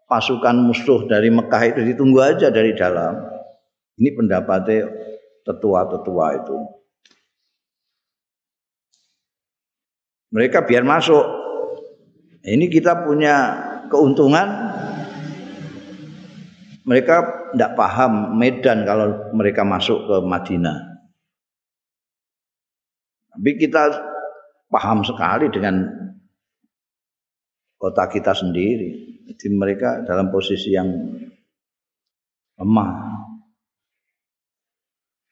pasukan 0.09 0.57
musuh 0.65 1.05
dari 1.05 1.29
Mekah 1.29 1.63
itu 1.75 1.81
ditunggu 1.95 2.19
aja 2.23 2.49
dari 2.49 2.73
dalam. 2.79 3.19
Ini 3.99 4.15
pendapatnya 4.15 4.87
tetua-tetua 5.43 6.27
itu. 6.39 6.59
Mereka 10.29 10.69
biar 10.69 10.85
masuk. 10.85 11.38
Ini 12.45 12.67
kita 12.71 13.03
punya 13.03 13.35
keuntungan. 13.91 14.49
Mereka 16.89 17.17
tidak 17.53 17.77
paham 17.77 18.39
Medan 18.41 18.89
kalau 18.89 19.33
mereka 19.37 19.61
masuk 19.67 20.09
ke 20.09 20.17
Madinah. 20.25 20.79
Tapi 23.35 23.51
kita 23.61 23.83
paham 24.73 25.05
sekali 25.05 25.53
dengan 25.53 25.85
kota 27.77 28.09
kita 28.09 28.33
sendiri. 28.33 29.21
Jadi 29.29 29.47
mereka 29.53 30.01
dalam 30.09 30.33
posisi 30.33 30.73
yang 30.73 30.89
lemah. 32.57 32.93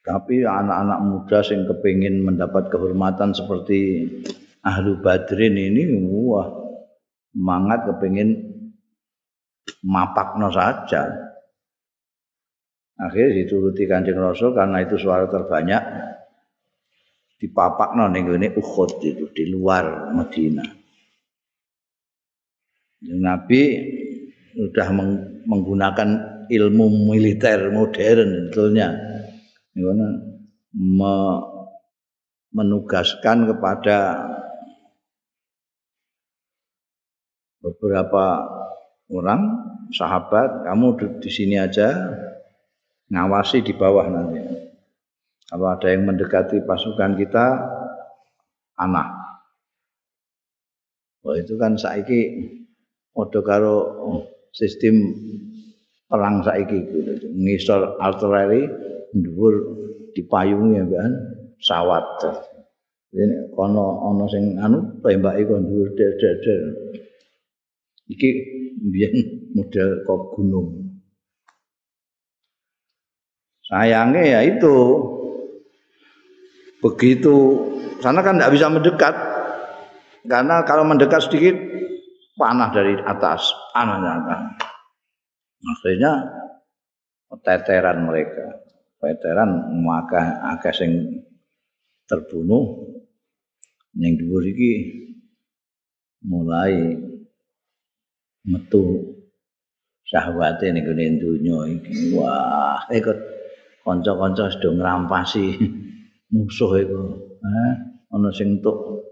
Tapi 0.06 0.46
anak-anak 0.46 1.00
muda 1.02 1.42
yang 1.50 1.66
kepingin 1.66 2.22
mendapat 2.22 2.70
kehormatan 2.70 3.34
seperti 3.34 4.06
ahlu 4.62 5.02
badrin 5.02 5.58
ini, 5.58 5.98
wah, 6.06 6.65
semangat 7.36 7.84
kepingin 7.84 8.32
mapakno 9.84 10.48
saja. 10.48 11.04
Akhirnya 12.96 13.44
dituruti 13.44 13.84
kancing 13.84 14.16
Rasul 14.16 14.56
karena 14.56 14.80
itu 14.80 14.96
suara 14.96 15.28
terbanyak 15.28 15.84
dipapakno 17.36 18.08
ning 18.08 18.24
ini 18.32 18.48
Uhud 18.56 19.04
itu 19.04 19.28
di 19.36 19.52
luar 19.52 20.16
Madinah. 20.16 20.64
Nabi 23.20 23.62
sudah 24.56 24.88
menggunakan 25.44 26.08
ilmu 26.48 27.12
militer 27.12 27.68
modern 27.68 28.48
tentunya 28.48 28.88
me 30.72 31.14
menugaskan 32.56 33.52
kepada 33.52 34.24
beberapa 37.62 38.44
orang 39.12 39.42
sahabat 39.94 40.66
kamu 40.66 41.20
di 41.22 41.30
sini 41.30 41.56
aja 41.56 41.94
ngawasi 43.12 43.62
di 43.62 43.72
bawah 43.74 44.06
nanti 44.10 44.42
kalau 45.46 45.70
ada 45.70 45.88
yang 45.88 46.10
mendekati 46.10 46.62
pasukan 46.66 47.14
kita 47.14 47.46
anak 48.76 49.08
oh 51.22 51.34
itu 51.38 51.54
kan 51.54 51.78
saiki 51.78 52.50
padha 53.14 53.40
karo 53.40 53.76
sistem 54.56 54.94
perang 56.06 56.40
saiki 56.46 56.78
gitu. 56.86 57.28
Ngisor 57.34 58.00
artileri 58.00 58.64
dhuwur 59.12 59.54
dipayungi 60.14 60.80
kan 60.86 61.12
sawat. 61.60 62.04
Ini 63.16 63.52
kono 63.56 64.12
ana 64.12 64.26
sing 64.28 64.60
anu 64.60 65.00
tembake 65.02 65.46
kok 65.46 65.60
dhuwur 65.64 65.88
der 65.96 66.12
Iki 68.06 68.28
biyen 68.86 69.14
model 69.54 70.06
kok 70.06 70.20
gunung. 70.38 70.86
Sayangnya 73.66 74.22
ya 74.22 74.40
itu. 74.46 74.76
Begitu. 76.78 77.34
Sana 77.98 78.22
kan 78.22 78.38
tidak 78.38 78.54
bisa 78.54 78.66
mendekat. 78.70 79.14
Karena 80.26 80.62
kalau 80.66 80.82
mendekat 80.86 81.26
sedikit 81.26 81.54
panah 82.34 82.70
dari 82.74 82.98
atas, 82.98 83.54
anaknya 83.74 84.54
Akhirnya 85.66 86.12
teteran 87.42 88.06
mereka, 88.06 88.62
teteran 89.02 89.82
maka 89.82 90.42
akeh 90.54 90.74
sing 90.74 90.92
terbunuh. 92.06 92.86
Ning 93.96 94.20
dhuwur 94.20 94.44
iki 94.44 94.72
mulai 96.26 97.00
metu 98.46 99.02
syahwate 100.06 100.70
ning 100.70 100.86
gone 100.86 101.06
donya 101.18 101.56
iki. 101.76 102.14
Wah, 102.14 102.86
ikut 102.88 103.18
kanca-kanca 103.82 104.54
sedang 104.54 104.78
ngrampasi 104.78 105.44
musuh 106.32 106.72
iku. 106.78 107.02
Eh, 107.42 107.74
ana 108.14 108.28
sing 108.30 108.58
entuk 108.58 109.02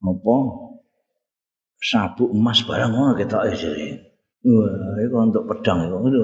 apa 0.00 0.36
sabuk 1.80 2.30
emas 2.32 2.64
barang 2.64 2.90
ngono 2.94 3.12
ketok 3.18 3.44
jare. 3.58 3.88
Wah, 4.46 4.96
itu 5.02 5.16
untuk 5.18 5.44
pedang 5.50 5.90
itu. 5.90 5.96
Itu 6.08 6.22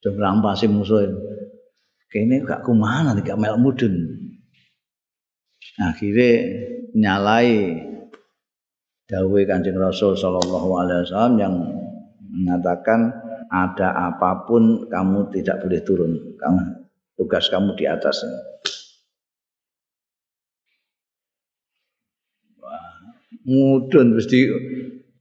udah 0.00 0.12
merampasi 0.16 0.64
musuh 0.66 1.04
itu. 1.04 1.18
Kayaknya 2.10 2.36
gak 2.42 2.60
kumana 2.66 3.14
gak 3.22 3.38
melak 3.38 3.60
mudun. 3.62 3.94
Akhirnya 5.78 6.30
nyalai 6.98 7.78
Dawe 9.10 9.40
Kanjeng 9.42 9.74
Rasul 9.74 10.14
sallallahu 10.14 10.70
alaihi 10.78 11.02
wasallam 11.02 11.34
yang 11.42 11.54
mengatakan 12.30 13.10
ada 13.50 13.90
apa 14.14 14.46
pun 14.46 14.86
kamu 14.86 15.34
tidak 15.34 15.58
boleh 15.66 15.82
turun. 15.82 16.38
Kamu 16.38 16.60
tugas 17.18 17.50
kamu 17.50 17.74
di 17.74 17.90
atas. 17.90 18.22
Mudun 23.50 24.14
mesti 24.14 24.46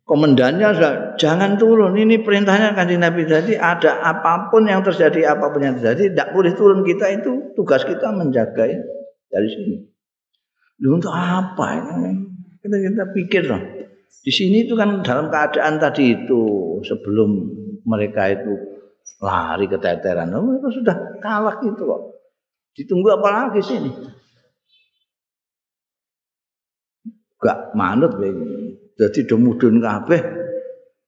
komandannya 0.05 0.69
sudah 0.77 0.93
jangan 1.17 1.57
turun 1.57 1.97
ini 1.97 2.21
perintahnya 2.21 2.77
kanjeng 2.77 3.01
Nabi 3.01 3.25
tadi 3.25 3.57
ada 3.57 4.05
apa 4.05 4.53
pun 4.53 4.69
yang 4.69 4.85
terjadi 4.85 5.33
apa 5.33 5.49
pun 5.49 5.65
yang 5.65 5.81
terjadi 5.81 6.13
tidak 6.13 6.29
boleh 6.37 6.53
turun 6.53 6.85
kita 6.85 7.09
itu 7.09 7.57
tugas 7.57 7.81
kita 7.89 8.13
menjaga 8.13 8.69
ya, 8.69 8.77
dari 9.33 9.49
sini. 9.49 9.75
Lu 10.85 11.01
untuk 11.01 11.09
apa 11.09 11.73
ini? 11.81 12.29
Kita 12.59 12.75
kita 12.75 13.03
pikir 13.15 13.43
loh. 13.49 13.78
Di 14.19 14.31
sini 14.35 14.67
itu 14.67 14.75
kan 14.75 14.99
dalam 14.99 15.31
keadaan 15.31 15.79
tadi 15.79 16.11
itu 16.11 16.41
sebelum 16.83 17.29
mereka 17.87 18.27
itu 18.27 18.51
lari 19.23 19.67
ke 19.67 19.79
teteran, 19.79 20.35
oh, 20.35 20.43
mereka 20.43 20.67
sudah 20.71 20.95
kalah 21.23 21.55
gitu 21.63 21.87
kok. 21.87 22.01
Ditunggu 22.75 23.09
apa 23.15 23.29
lagi 23.31 23.61
sini? 23.63 23.91
Gak 27.39 27.71
manut 27.75 28.19
begini. 28.19 28.91
Jadi 28.99 29.23
demudun 29.23 29.79
kabeh 29.79 30.21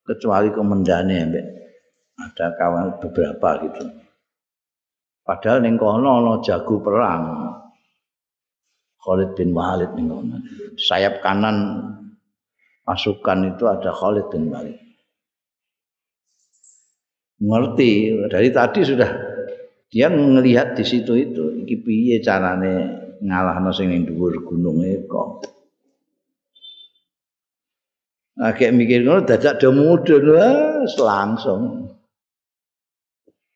kecuali 0.07 0.47
komandane 0.55 1.17
mbek 1.27 1.45
ada 2.15 2.55
kawan 2.55 2.99
beberapa 3.03 3.49
gitu. 3.67 3.83
Padahal 5.27 5.59
ning 5.63 5.75
kono 5.75 6.23
ana 6.23 6.33
jago 6.39 6.79
perang. 6.79 7.23
Khalid 9.01 9.35
bin 9.35 9.51
Walid 9.51 9.91
ning 9.95 10.07
kono. 10.07 10.39
Sayap 10.79 11.19
kanan 11.19 11.83
pasukan 12.91 13.55
itu 13.55 13.63
ada 13.71 13.87
Khalid 13.95 14.27
bin 14.35 14.51
Walid. 14.51 14.75
Ngerti 17.39 17.91
dari 18.27 18.51
tadi 18.51 18.83
sudah 18.83 19.09
dia 19.87 20.11
melihat 20.11 20.75
di 20.75 20.83
situ 20.83 21.15
itu 21.15 21.63
iki 21.63 21.79
piye 21.79 22.19
carane 22.19 22.99
ngalahno 23.23 23.71
sing 23.71 23.95
ning 23.95 24.03
dhuwur 24.03 24.43
gunung 24.43 24.83
kok. 25.07 25.47
Agak 28.35 28.75
mikir 28.75 29.07
ngono 29.07 29.23
dadak 29.23 29.63
do 29.63 29.71
mudun 29.71 30.23
wes 30.35 30.91
langsung. 30.99 31.95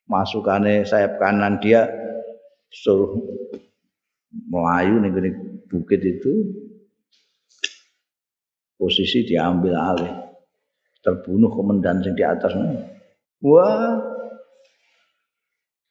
Masukane 0.08 0.88
sayap 0.88 1.20
kanan 1.20 1.60
dia 1.60 1.84
suruh 2.72 3.20
melayu 4.48 5.02
nih 5.02 5.34
bukit 5.66 6.00
itu 6.00 6.32
posisi 8.76 9.24
diambil 9.24 9.74
alih. 9.74 10.14
Terbunuh 11.00 11.50
komandan 11.50 12.04
yang 12.04 12.14
di 12.14 12.24
atas 12.24 12.52
wah. 13.40 13.96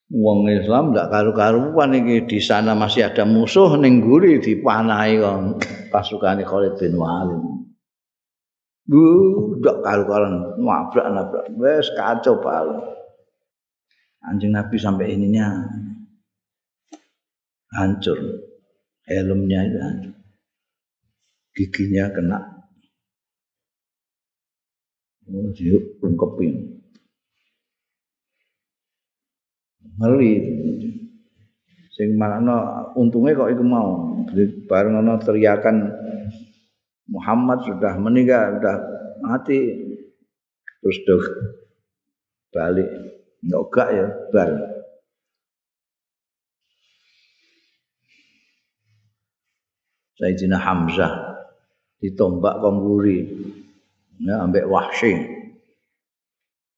Wong 0.06 0.46
Islam 0.48 0.94
ndak 0.94 1.10
karu-karuan 1.10 1.98
iki. 1.98 2.30
Di 2.30 2.40
sana 2.40 2.78
masih 2.78 3.10
ada 3.10 3.26
musuh 3.26 3.74
ning 3.82 4.06
guri 4.06 4.38
dipanahi 4.38 5.18
kon 5.18 5.58
pasukane 5.92 6.46
Khalid 6.46 6.78
bin 6.78 6.94
Walid. 6.94 7.42
Bu, 8.86 9.02
ndak 9.60 9.82
karu-karuan. 9.82 10.62
Nabrak-nabrak. 10.62 11.50
Wes 11.58 11.90
kacau 11.98 12.38
pal 12.38 12.86
anjing 14.30 14.54
Nabi 14.54 14.78
sampai 14.78 15.10
ininya. 15.18 15.66
Hancur. 17.74 18.46
Helmnya 19.10 19.60
itu 19.66 19.78
hancur. 19.82 20.14
Giginya 21.56 22.12
kena 22.14 22.55
Oh, 25.26 25.50
diuk 25.58 25.98
ungkepin. 26.06 26.54
Ngeri. 29.98 30.34
Sing 31.96 32.20
makna 32.20 32.92
untungnya 32.94 33.40
kok 33.40 33.52
iku 33.56 33.64
mau. 33.64 34.22
Bareng 34.68 35.00
ana 35.00 35.16
teriakan 35.18 35.96
Muhammad 37.08 37.64
sudah 37.64 37.96
meninggal, 37.98 38.60
sudah 38.60 38.78
mati. 39.24 39.60
Terus 40.84 40.98
dok 41.08 41.24
balik. 42.54 42.90
Enggak 43.46 43.90
ya, 43.94 44.08
bar. 44.34 44.50
Sayyidina 50.16 50.58
Hamzah 50.60 51.12
ditombak 52.00 52.64
kongguri 52.64 53.28
ya 54.24 54.44
ambek 54.44 54.68
wahsi 54.68 55.36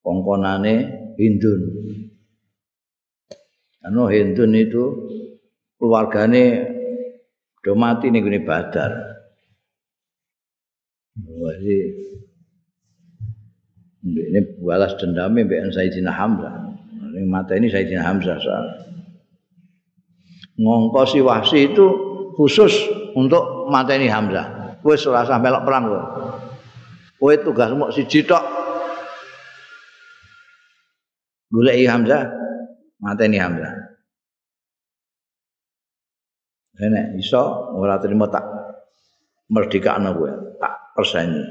kongkonane 0.08 0.76
Hindun. 1.20 1.62
Anu 3.84 4.08
Hindun 4.08 4.56
itu 4.56 4.84
keluargane 5.76 6.44
do 7.60 7.76
mati 7.76 8.08
ning 8.08 8.24
gone 8.24 8.40
Badar. 8.48 8.92
Jadi 11.18 11.78
ini 14.08 14.40
balas 14.64 14.96
dendamnya 14.96 15.44
mbak 15.44 15.76
Sayyidina 15.76 16.14
Hamzah. 16.14 16.54
Ini 17.12 17.28
mata 17.28 17.58
ini 17.58 17.68
Sayyidina 17.68 18.06
Hamzah 18.08 18.38
soal 18.40 18.66
ngongkosi 20.58 21.22
wahsi 21.22 21.70
itu 21.74 21.86
khusus 22.38 22.74
untuk 23.18 23.68
mata 23.70 23.98
ini 23.98 24.08
Hamzah. 24.08 24.80
Gue 24.86 24.96
serasa 24.96 25.42
melok 25.42 25.66
perang 25.66 25.84
gue 25.90 26.04
Kowe 27.18 27.34
tugas 27.41 27.74
mok 27.74 27.89
siji 27.89 28.22
tok. 28.22 28.45
Goleki 31.49 31.89
Hamzah, 31.89 32.30
mateni 33.01 33.41
Hamzah. 33.41 33.74
Nek 36.78 37.18
iso 37.18 37.74
ora 37.74 37.97
terima 37.97 38.30
tak 38.30 38.45
merdekakno 39.49 40.13
kowe, 40.13 40.32
tak 40.61 40.93
perseni. 40.93 41.41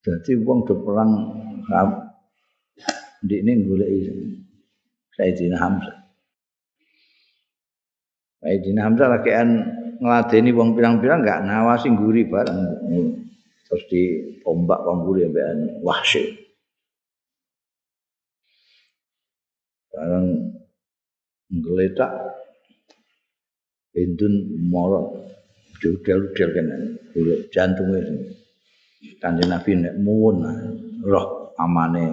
Jadi 0.00 0.32
wong 0.40 0.64
do 0.64 0.80
perang 0.80 1.12
ndikne 3.20 3.52
goleki 3.68 4.00
Sayyidina 5.12 5.60
Hamzah. 5.60 5.98
Sayyidina 8.40 8.80
Hamzah 8.80 9.12
lakian 9.12 9.48
ngladeni 10.00 10.54
wong 10.56 10.72
pirang-pirang 10.72 11.20
enggak 11.20 11.44
nawasi 11.44 11.92
ngguri 11.92 12.30
bareng. 12.30 13.27
Terus 13.68 13.84
di 13.92 14.02
ombak 14.48 14.80
pambuli 14.80 15.28
sampean 15.28 15.84
wahsy. 15.84 16.24
Barang 19.92 20.26
nggeletak 21.52 22.12
Hindun 23.98 24.62
moro 24.70 25.26
judel-judel 25.82 26.50
kan 26.54 26.68
jantungnya 27.50 28.04
kanjeng 29.18 29.50
Nabi 29.50 29.70
nek 29.74 29.94
muwun 29.98 30.38
roh 31.02 31.50
amane 31.58 32.04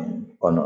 kono 0.42 0.66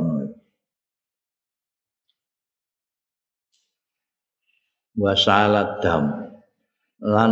wasalat 4.99 5.83
dam 5.83 6.28
lan 6.99 7.31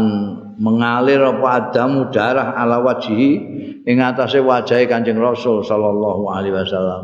mengalir 0.56 1.20
apa 1.20 1.48
adamu 1.60 2.08
darah 2.08 2.56
ala 2.56 2.80
wajhi 2.80 3.36
ing 3.84 3.98
atase 4.00 4.40
wajahe 4.40 4.88
Kanjeng 4.88 5.20
Rasul 5.20 5.64
sallallahu 5.64 6.32
alaihi 6.32 6.56
wasallam. 6.56 7.04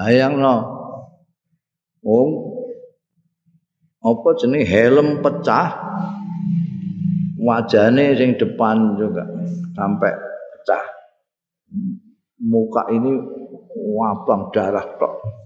Ayangno. 0.00 0.76
Wong 2.00 2.30
apa 3.98 4.28
jeneng 4.38 4.62
helm 4.64 5.08
pecah 5.20 5.68
wajahnya 7.42 8.14
sing 8.14 8.38
depan 8.38 8.94
juga 8.94 9.26
sampai 9.74 10.12
pecah 10.14 10.84
muka 12.38 12.86
ini 12.94 13.18
wabang 13.98 14.54
darah 14.54 14.86
tok 14.96 15.37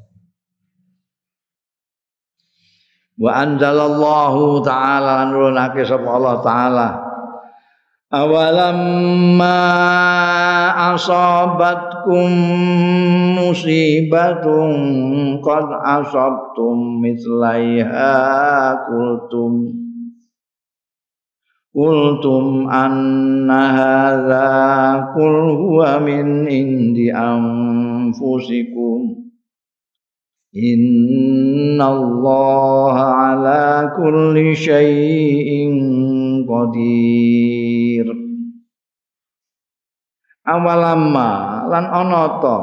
wa 3.22 3.30
anzalallahu 3.38 4.66
ta'ala 4.66 5.30
nurunake 5.30 5.86
sapa 5.86 6.10
Allah 6.10 6.36
taala. 6.42 6.88
Awalam 8.12 8.78
ma 9.38 9.62
asabatkum 10.92 12.28
musibatun 13.38 15.38
qad 15.38 15.66
asabtum 16.02 16.98
mislaiha 17.00 18.10
kultum 18.90 19.78
Qultum 21.72 22.68
anna 22.68 23.62
hadza 23.72 24.44
qul 25.16 25.56
huwa 25.56 25.96
min 26.04 26.44
indi 26.44 27.08
anfusikum 27.08 28.71
Inna 30.52 31.88
Allah 31.88 32.96
ala 33.32 33.64
kulli 33.96 34.52
syai'in 34.52 35.72
qadir. 36.44 38.12
Awalamma 40.44 41.30
lan 41.72 41.84
ta 42.44 42.56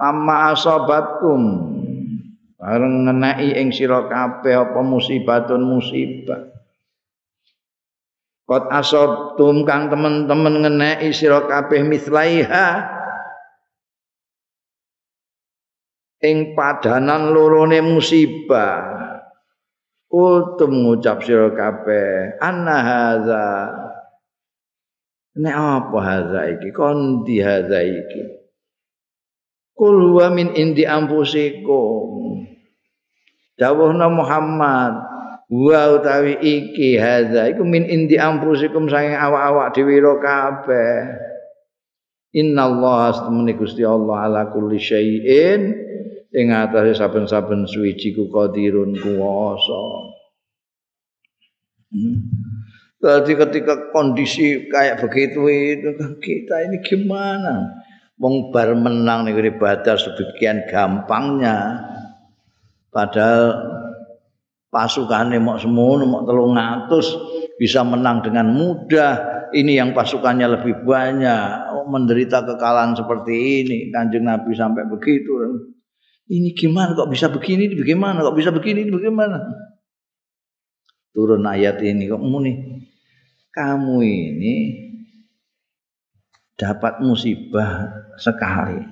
amma 0.00 0.56
asabatkum 0.56 1.40
bareng 2.56 3.12
ngeneki 3.12 3.60
ing 3.60 3.68
sira 3.68 4.08
kabeh 4.08 4.56
apa 4.56 4.80
musibatun 4.80 5.68
musibah 5.68 6.48
Kot 8.44 8.68
asobtum 8.72 9.64
kang 9.68 9.92
temen-temen 9.92 10.64
ngeneki 10.64 11.12
sira 11.12 11.44
kabeh 11.44 11.84
mislaiha 11.84 13.03
ing 16.24 16.56
padanan 16.56 17.36
lorone 17.36 17.84
musibah. 17.84 19.04
Kultum 20.08 20.88
ngucap 20.88 21.20
sira 21.26 21.52
kabeh 21.52 22.38
anna 22.38 22.76
hadza 22.80 23.46
Nek 25.34 25.50
apa 25.50 25.98
hadza 25.98 26.40
iki? 26.54 26.70
Kondi 26.70 27.42
hadza 27.42 27.82
iki? 27.82 28.22
Kul 29.74 30.14
huwa 30.14 30.30
min 30.30 30.54
indi 30.54 30.86
anfusikum. 30.86 32.46
Dawuhna 33.58 34.06
Muhammad 34.06 34.94
wa 35.50 35.82
utawi 35.94 36.38
iki 36.40 36.96
hadza 36.96 37.52
iku 37.52 37.62
min 37.62 37.84
indi 37.84 38.16
ampusikum 38.16 38.88
saking 38.88 39.14
awak-awak 39.14 39.76
dhewe 39.76 40.00
kabeh 40.18 41.14
innallaha 42.34 43.14
astamani 43.14 43.54
Gusti 43.54 43.86
Allah 43.86 44.26
ala 44.26 44.42
kulli 44.50 44.80
syai'in 44.80 45.76
ing 46.34 46.50
atase 46.50 46.98
saben-saben 46.98 47.64
suwiji 47.70 48.10
ku 48.12 48.26
qadirun 48.28 48.98
kuwasa 48.98 49.82
hmm. 51.94 52.18
Jadi 53.04 53.36
ketika 53.36 53.92
kondisi 53.92 54.64
kayak 54.72 55.04
begitu 55.04 55.44
itu 55.44 55.92
kita 56.24 56.64
ini 56.64 56.80
gimana? 56.80 57.84
Wong 58.16 58.48
bar 58.48 58.72
menang 58.72 59.28
nih 59.28 59.52
ibadah 59.52 59.92
sebegian 60.00 60.64
gampangnya. 60.64 61.84
Padahal 62.88 63.60
pasukane 64.72 65.36
mok 65.36 65.60
semono 65.60 66.08
mok 66.08 66.24
300 66.88 67.60
bisa 67.60 67.84
menang 67.84 68.24
dengan 68.24 68.48
mudah 68.56 69.34
ini 69.52 69.76
yang 69.76 69.92
pasukannya 69.92 70.56
lebih 70.56 70.82
banyak 70.88 71.76
oh, 71.76 71.84
menderita 71.86 72.40
kekalahan 72.42 72.96
seperti 72.96 73.62
ini 73.62 73.78
kanjeng 73.92 74.24
Nabi 74.26 74.50
sampai 74.56 74.88
begitu 74.88 75.30
ini 76.32 76.56
gimana? 76.56 76.96
Kok 76.96 77.12
bisa 77.12 77.28
begini? 77.28 77.68
Ini 77.68 77.76
bagaimana? 77.76 78.24
Kok 78.24 78.36
bisa 78.36 78.48
begini? 78.48 78.88
Ini 78.88 78.92
bagaimana? 78.92 79.44
Turun 81.14 81.46
ayat 81.46 81.78
ini 81.84 82.10
kok 82.10 82.22
muni. 82.22 82.82
Kamu 83.54 84.02
ini 84.02 84.54
dapat 86.58 86.98
musibah 87.04 87.86
sekali. 88.18 88.82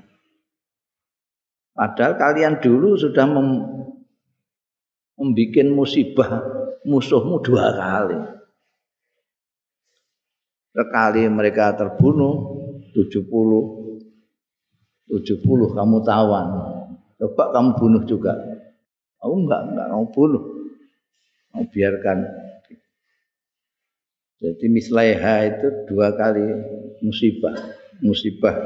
Padahal 1.73 2.15
kalian 2.21 2.63
dulu 2.63 2.95
sudah 2.95 3.27
mem 3.27 3.49
membuat 5.19 5.67
musibah 5.73 6.31
musuhmu 6.87 7.43
dua 7.43 7.75
kali. 7.75 8.19
Sekali 10.73 11.29
mereka 11.29 11.75
terbunuh 11.75 12.63
70 12.95 13.29
70 15.11 15.77
kamu 15.77 15.97
tawan. 16.07 16.49
Coba 17.23 17.55
kamu 17.55 17.79
bunuh 17.79 18.03
juga. 18.03 18.35
Aku 19.23 19.47
enggak, 19.47 19.63
enggak 19.71 19.87
kamu 19.95 20.07
bunuh. 20.11 20.45
Kamu 21.55 21.65
biarkan. 21.71 22.19
Jadi 24.43 24.67
mislaiha 24.67 25.35
itu 25.55 25.67
dua 25.87 26.19
kali 26.19 26.43
musibah. 26.99 27.55
Musibah 28.03 28.59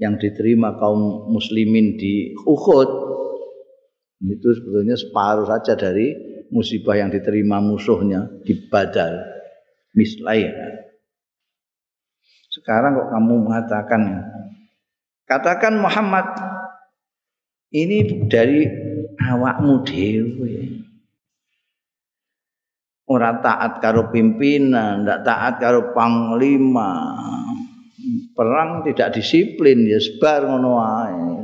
yang 0.00 0.16
diterima 0.16 0.80
kaum 0.80 1.28
muslimin 1.28 2.00
di 2.00 2.32
Uhud 2.48 2.90
itu 4.24 4.48
sebetulnya 4.56 4.96
separuh 4.96 5.44
saja 5.44 5.76
dari 5.76 6.16
musibah 6.48 6.96
yang 6.96 7.12
diterima 7.12 7.60
musuhnya 7.60 8.28
di 8.40 8.56
badal 8.72 9.20
mislai 9.92 10.48
sekarang 12.48 12.96
kok 12.96 13.10
kamu 13.12 13.34
mengatakan 13.44 14.02
katakan 15.28 15.78
Muhammad 15.84 16.26
ini 17.70 18.26
dari 18.30 18.66
awakmu 19.18 19.82
dewi. 19.86 20.54
Ora 23.10 23.42
taat 23.42 23.82
karo 23.82 24.06
pimpinan 24.14 25.02
ndak 25.02 25.26
taat 25.26 25.54
karo 25.58 25.90
panglima. 25.90 27.18
Perang 28.34 28.86
tidak 28.86 29.18
disiplin 29.18 29.84
ya 29.84 29.98
sebar 30.00 30.46
ngono 30.46 30.80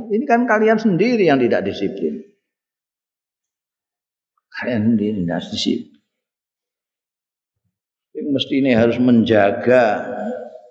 ini 0.07 0.23
kan 0.23 0.47
kalian 0.47 0.79
sendiri 0.79 1.27
yang 1.27 1.37
tidak 1.37 1.67
disiplin. 1.67 2.23
Kalian 4.57 4.97
di 4.97 5.13
sih 5.53 5.97
mesti 8.27 8.53
ini 8.59 8.71
harus 8.75 8.97
menjaga 8.99 10.03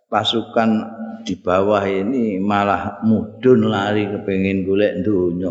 pasukan 0.06 0.95
di 1.26 1.34
bawah 1.34 1.82
ini 1.82 2.38
malah 2.38 3.02
mudun 3.02 3.66
lari 3.66 4.06
kepengen 4.06 4.62
golek 4.62 5.02
dunya 5.02 5.50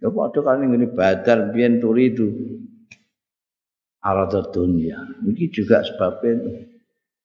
ya 0.00 0.08
padha 0.08 0.40
kan 0.40 0.64
ngene 0.64 0.88
badar 0.96 1.52
biyen 1.52 1.76
turi 1.76 2.08
itu 2.08 2.26
arada 4.00 4.40
dunia 4.48 4.96
ini 5.28 5.44
juga 5.52 5.84
sebabnya 5.84 6.72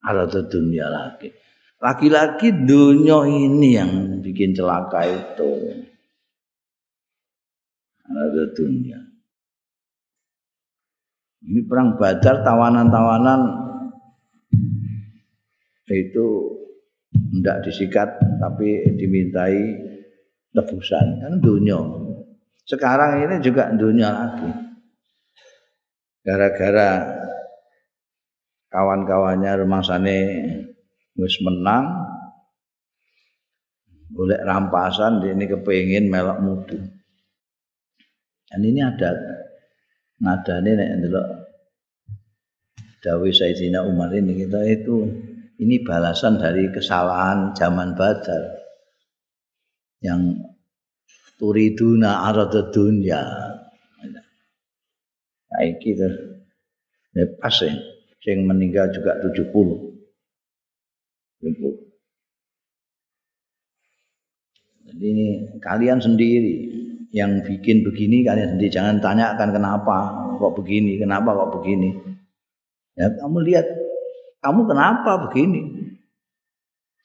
arada 0.02 0.42
dunia 0.46 0.90
lagi. 0.90 1.30
Laki-laki 1.82 2.54
dunia 2.54 3.26
ini 3.26 3.70
yang 3.74 3.92
bikin 4.22 4.54
celaka 4.54 5.02
itu. 5.06 5.50
Ada 8.06 8.44
dunia. 8.54 9.00
Ini 11.42 11.66
perang 11.66 11.98
Badar 11.98 12.46
tawanan-tawanan 12.46 13.61
itu 15.92 16.28
tidak 17.12 17.68
disikat 17.68 18.10
tapi 18.40 18.88
dimintai 18.96 19.60
tebusan 20.56 21.20
kan 21.20 21.34
dunia. 21.44 21.80
Sekarang 22.64 23.24
ini 23.24 23.44
juga 23.44 23.72
dunia 23.76 24.10
lagi. 24.12 24.52
Gara-gara 26.22 26.92
kawan-kawannya 28.72 29.52
rumah 29.60 29.84
sana 29.84 30.16
wis 31.20 31.36
menang 31.44 32.08
boleh 34.12 34.40
rampasan 34.44 35.24
ini 35.24 35.48
kepingin 35.48 36.08
melok 36.08 36.40
mudu. 36.40 36.80
Dan 38.52 38.62
ini 38.68 38.84
ada 38.84 39.16
nadane 40.20 40.72
nek 40.76 40.92
ndelok 41.00 41.28
Dawi 43.02 43.34
Sayyidina 43.34 43.82
Umar 43.82 44.14
ini 44.14 44.46
kita 44.46 44.62
itu 44.68 45.10
ini 45.62 45.86
balasan 45.86 46.42
dari 46.42 46.74
kesalahan 46.74 47.54
zaman 47.54 47.94
Badar 47.94 48.58
yang 50.02 50.42
turiduna 51.38 52.26
arada 52.26 52.74
dunya. 52.74 53.22
Nah, 55.52 55.62
iki 55.62 55.94
to. 55.94 56.10
Ya 57.14 57.26
pas 57.38 57.54
ya. 57.62 57.78
Sing 58.22 58.46
meninggal 58.50 58.90
juga 58.90 59.22
70. 59.22 59.54
70. 61.42 61.90
Jadi 64.92 65.06
ini 65.06 65.28
kalian 65.62 66.02
sendiri 66.02 66.56
yang 67.12 67.44
bikin 67.44 67.84
begini 67.84 68.24
kalian 68.24 68.56
sendiri 68.56 68.72
jangan 68.72 69.04
tanyakan 69.04 69.52
kenapa 69.52 69.98
kok 70.40 70.56
begini 70.56 70.96
kenapa 70.96 71.36
kok 71.36 71.60
begini 71.60 71.92
ya 72.96 73.12
kamu 73.20 73.52
lihat 73.52 73.68
kamu 74.42 74.66
kenapa 74.66 75.30
begini? 75.30 75.62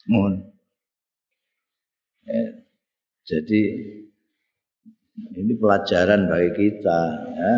Mohon. 0.09 0.57
Ya, 2.27 2.45
jadi 3.29 3.63
ini 5.37 5.53
pelajaran 5.61 6.27
bagi 6.27 6.51
kita 6.57 7.01
ya, 7.37 7.55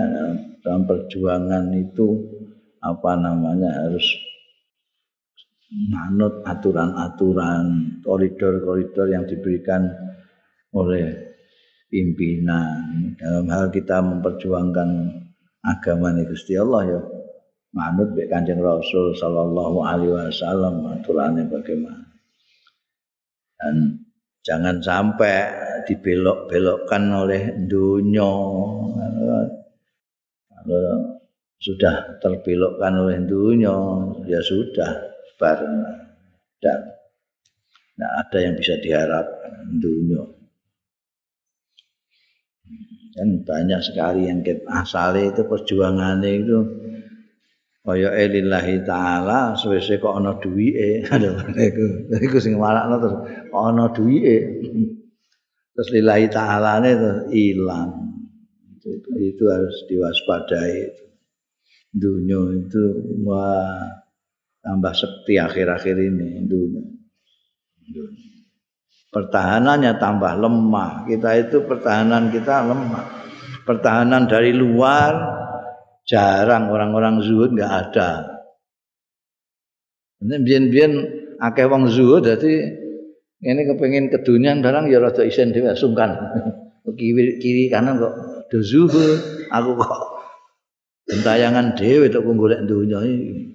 dalam 0.60 0.82
perjuangan 0.84 1.72
itu 1.78 2.06
apa 2.82 3.16
namanya 3.16 3.86
harus 3.86 4.04
manut 5.88 6.42
aturan-aturan 6.42 7.98
koridor-koridor 8.02 9.06
yang 9.08 9.24
diberikan 9.30 9.88
oleh 10.74 11.36
pimpinan. 11.88 13.14
Dalam 13.16 13.46
hal 13.48 13.70
kita 13.72 14.02
memperjuangkan 14.04 14.88
agama 15.64 16.12
Gusti 16.26 16.58
Allah 16.58 16.82
ya 16.86 17.00
manut 17.72 18.12
be 18.16 18.24
Kanjeng 18.28 18.60
Rasul 18.64 19.12
sallallahu 19.16 19.84
alaihi 19.84 20.14
wasallam 20.14 20.88
aturane 20.88 21.44
bagaimana. 21.48 22.06
Dan 23.58 24.06
jangan 24.46 24.78
sampai 24.80 25.36
dibelok-belokkan 25.84 27.02
oleh 27.10 27.42
dunia. 27.66 28.32
Kalau 30.48 31.18
sudah 31.58 32.22
terbelokkan 32.22 32.92
oleh 33.02 33.18
dunia, 33.26 33.76
ya 34.30 34.40
sudah 34.42 34.90
bar 35.38 35.58
dan 36.58 36.80
tidak 37.98 38.12
ada 38.26 38.38
yang 38.38 38.54
bisa 38.54 38.74
diharapkan 38.78 39.52
dunia. 39.82 40.22
Dan 43.18 43.42
banyak 43.42 43.82
sekali 43.82 44.30
yang 44.30 44.46
asalnya 44.70 45.34
itu 45.34 45.42
perjuangannya 45.42 46.30
itu 46.38 46.58
kaya 47.88 48.12
lillahi 48.28 48.84
taala 48.84 49.56
suwe-suwe 49.56 49.96
kok 49.96 50.12
ana 50.20 50.36
duwike. 50.36 51.00
Aduh 51.16 51.40
iku 51.56 51.86
iku 52.20 52.36
sing 52.36 52.60
marakno 52.60 53.00
terus 53.00 53.16
kok 53.48 53.62
ana 53.64 53.88
duwike. 53.88 54.36
Terus 55.78 55.94
lillahi 55.94 56.26
taala 56.26 56.82
ne 56.82 56.90
terus 56.90 57.30
ilang. 57.30 58.18
Itu, 58.82 59.14
itu 59.14 59.44
harus 59.46 59.86
diwaspadai 59.86 60.90
dunia 61.94 62.40
itu 62.58 62.82
wah 63.22 63.86
tambah 64.58 64.92
sekti 64.92 65.38
akhir-akhir 65.38 65.96
ini 65.96 66.44
dunia. 66.44 66.82
dunia. 67.88 68.26
Pertahanannya 69.08 69.92
tambah 69.96 70.36
lemah. 70.36 71.08
Kita 71.08 71.30
itu 71.40 71.64
pertahanan 71.64 72.28
kita 72.28 72.60
lemah. 72.68 73.06
Pertahanan 73.64 74.28
dari 74.28 74.52
luar 74.52 75.12
jarang 76.08 76.72
orang-orang 76.72 77.20
zuhud 77.20 77.52
nggak 77.52 77.72
ada. 77.92 78.40
Ini 80.24 80.36
bian-bian 80.42 80.92
akeh 81.38 81.68
wong 81.68 81.92
zuhud 81.92 82.26
jadi 82.26 82.74
ini 83.38 83.60
kepengen 83.70 84.10
kedunian 84.10 84.64
barang 84.64 84.90
ya 84.90 84.98
rada 84.98 85.22
isen 85.22 85.54
dhewe 85.54 85.76
sungkan. 85.76 86.16
kiri 86.98 87.36
kiri 87.38 87.68
kanan 87.68 88.00
kok 88.00 88.14
do 88.48 88.64
zuhud, 88.64 89.46
aku 89.52 89.70
kok 89.76 90.00
entayangan 91.12 91.76
dhewe 91.76 92.08
tok 92.08 92.24
golek 92.24 92.64
dunya 92.64 92.98
iki. 93.04 93.54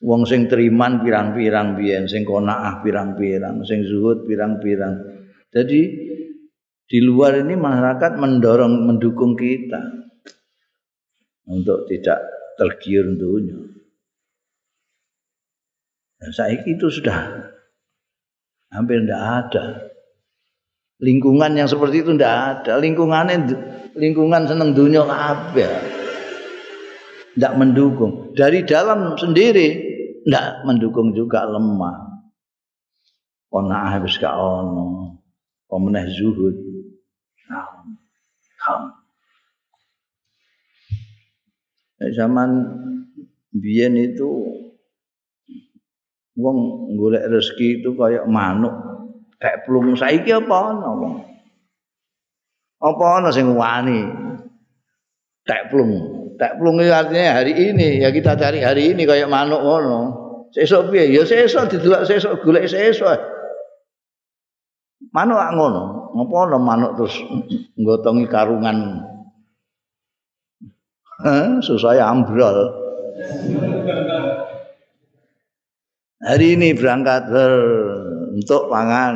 Wong 0.00 0.24
sing 0.24 0.48
teriman 0.48 1.04
pirang-pirang 1.04 1.76
biyen, 1.76 2.08
sing 2.08 2.24
konaah 2.24 2.80
pirang-pirang, 2.80 3.60
sing 3.68 3.84
zuhud 3.84 4.24
pirang-pirang. 4.24 4.96
Jadi 5.52 5.80
di 6.88 6.98
luar 7.04 7.44
ini 7.44 7.52
masyarakat 7.52 8.16
mendorong 8.16 8.88
mendukung 8.88 9.36
kita 9.36 9.99
untuk 11.50 11.90
tidak 11.90 12.22
tergiur 12.54 13.10
dunia. 13.18 13.58
Dan 16.20 16.30
saya 16.30 16.60
itu 16.62 16.86
sudah 16.86 17.50
hampir 18.70 19.02
tidak 19.02 19.22
ada. 19.24 19.64
Lingkungan 21.00 21.56
yang 21.56 21.64
seperti 21.64 22.04
itu 22.04 22.12
tidak 22.14 22.60
ada. 22.60 22.76
Lingkungannya 22.76 23.36
lingkungan 23.96 24.44
seneng 24.44 24.76
dunia 24.76 25.08
apa? 25.08 25.80
Tidak 27.34 27.52
mendukung. 27.56 28.36
Dari 28.36 28.62
dalam 28.68 29.16
sendiri 29.16 29.90
tidak 30.28 30.60
mendukung 30.68 31.16
juga 31.16 31.48
lemah. 31.48 32.20
Kona 33.48 33.96
habis 33.96 34.20
gak 34.20 34.36
ono. 34.36 35.18
Pemenah 35.66 36.04
zuhud. 36.12 36.54
Nah, 37.48 37.66
zaman 42.08 42.50
biyen 43.52 43.92
itu 44.00 44.28
wong 46.40 46.58
golek 46.96 47.28
rezeki 47.28 47.84
itu 47.84 47.92
kayak 47.92 48.24
manuk 48.24 48.72
kayak 49.36 49.68
plung 49.68 49.92
saiki 49.92 50.32
apa 50.32 50.56
ana 50.72 50.88
wong? 50.96 51.14
Apa 52.80 53.04
ana 53.20 53.28
sing 53.28 53.52
wani? 53.52 54.08
Tek 55.44 55.68
plung 55.68 55.92
tek 56.40 56.56
plung 56.56 56.80
itu 56.80 56.88
artinya 56.88 57.44
hari 57.44 57.52
ini 57.52 58.00
ya 58.00 58.08
kita 58.08 58.36
cari 58.40 58.64
hari 58.64 58.96
ini 58.96 59.04
kayak 59.04 59.28
manuk 59.28 59.60
ngono. 59.60 60.00
Sesuk 60.56 60.90
piye? 60.90 61.12
Ya 61.12 61.22
sesuk 61.28 61.68
didelok 61.68 62.08
sesuk 62.08 62.40
golek 62.40 62.64
sesuk 62.64 63.20
manuk 65.12 65.36
ngono. 65.36 65.84
Apa 66.16 66.34
ana 66.48 66.56
manuk 66.56 66.96
terus 66.96 67.16
nggotongi 67.76 68.24
karungan 68.28 69.04
susah 71.60 72.00
ambrol. 72.00 72.72
Hari 76.20 76.56
ini 76.56 76.76
berangkat 76.76 77.32
ber, 77.32 77.52
untuk 78.36 78.68
pangan. 78.68 79.14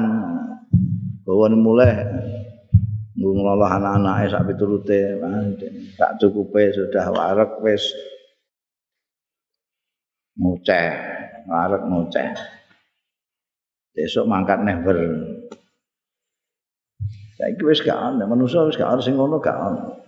Bawa 1.24 1.48
mulai. 1.56 2.04
Ngelola 3.16 3.80
anak-anak 3.80 4.28
sak 4.28 4.44
piturute. 4.52 5.16
Tak 5.96 6.20
cukup 6.20 6.52
sudah 6.76 7.08
warak 7.08 7.56
wis. 7.64 7.88
Ngoceh 10.36 10.92
warak 11.48 11.88
ngoceh. 11.88 12.28
Besok 13.96 14.28
mangkat 14.28 14.60
wis 17.64 17.80
gak 17.80 17.96
ana 17.96 18.28
manusa 18.28 18.66
wis 18.68 18.76
gak 18.76 18.92
ana 18.92 19.02
sing 19.02 19.16
ngono 19.18 19.40
ana 19.58 20.03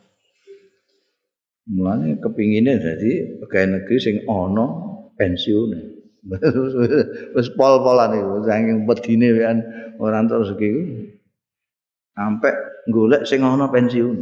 Mulane 1.67 2.23
kepingine 2.23 2.79
dadi 2.79 3.43
pegawai 3.43 3.83
negeri 3.83 3.97
sing 3.99 4.17
ana 4.31 4.67
pensiun. 5.19 5.71
Wis 7.35 7.49
pol-polan 7.59 8.15
iku 8.15 8.47
saking 8.47 8.87
pedine 8.87 9.29
kan 9.43 9.57
ora 9.99 10.23
entuk 10.23 10.47
rezeki. 10.47 10.71
Sampai 12.15 12.55
golek 12.87 13.27
sing 13.27 13.43
ana 13.43 13.67
pensiun. 13.67 14.15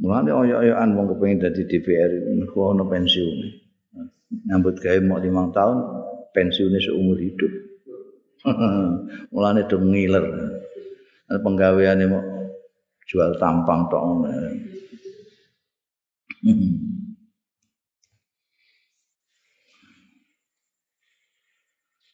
Mulane 0.00 0.30
oyok-oyokan 0.32 0.96
wong 0.96 1.06
kepengin 1.14 1.38
dadi 1.44 1.62
DPR 1.68 2.10
mergo 2.32 2.72
ana 2.72 2.88
pensiun. 2.88 3.38
Nyambut 4.48 4.80
gawe 4.80 4.98
mau 5.04 5.20
5 5.20 5.52
tahun 5.52 5.76
pensiunnya 6.32 6.80
seumur 6.80 7.20
hidup. 7.20 7.52
Mulane 9.36 9.68
do 9.68 9.76
ngiler. 9.76 10.24
Penggaweane 11.28 12.04
mau 12.08 12.41
jual 13.12 13.36
tampang 13.36 13.92
tok 13.92 14.00
ngono. 14.00 14.32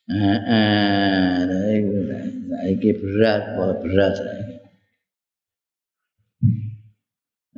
Eh, 0.09 0.38
eh 0.51 1.38
iki 2.74 2.90
berat, 2.99 3.55
pola 3.55 3.78
berat. 3.78 4.14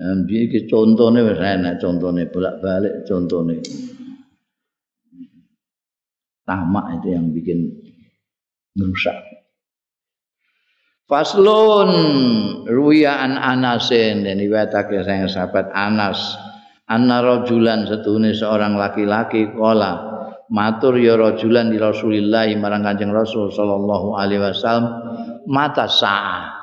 Ambil 0.01 0.49
iki 0.49 0.69
contohnya 0.69 1.25
wis 1.25 1.41
enak 1.41 1.81
contohnya 1.81 2.29
bolak-balik 2.29 3.09
contohnya. 3.09 3.57
Tamak 6.45 7.01
itu 7.01 7.09
yang 7.17 7.33
bikin 7.33 7.73
merusak. 8.77 9.40
Faslun 11.11 11.91
ruya 12.71 13.19
an 13.19 13.35
Anasin 13.35 14.23
dan 14.23 14.39
riwayatake 14.39 15.03
sayang 15.03 15.27
sahabat 15.27 15.67
Anas. 15.75 16.39
Anna 16.87 17.19
rajulan 17.19 17.83
setune 17.87 18.31
seorang 18.31 18.79
laki-laki 18.79 19.51
kala 19.55 20.11
matur 20.51 20.99
ya 20.99 21.15
rajulan 21.15 21.71
di 21.71 21.79
Rasulillah 21.79 22.51
marang 22.59 22.83
Kanjeng 22.83 23.15
Rasul 23.15 23.55
sallallahu 23.55 24.19
alaihi 24.19 24.43
wasallam 24.43 24.87
mata 25.47 25.87
sa'ah 25.87 26.59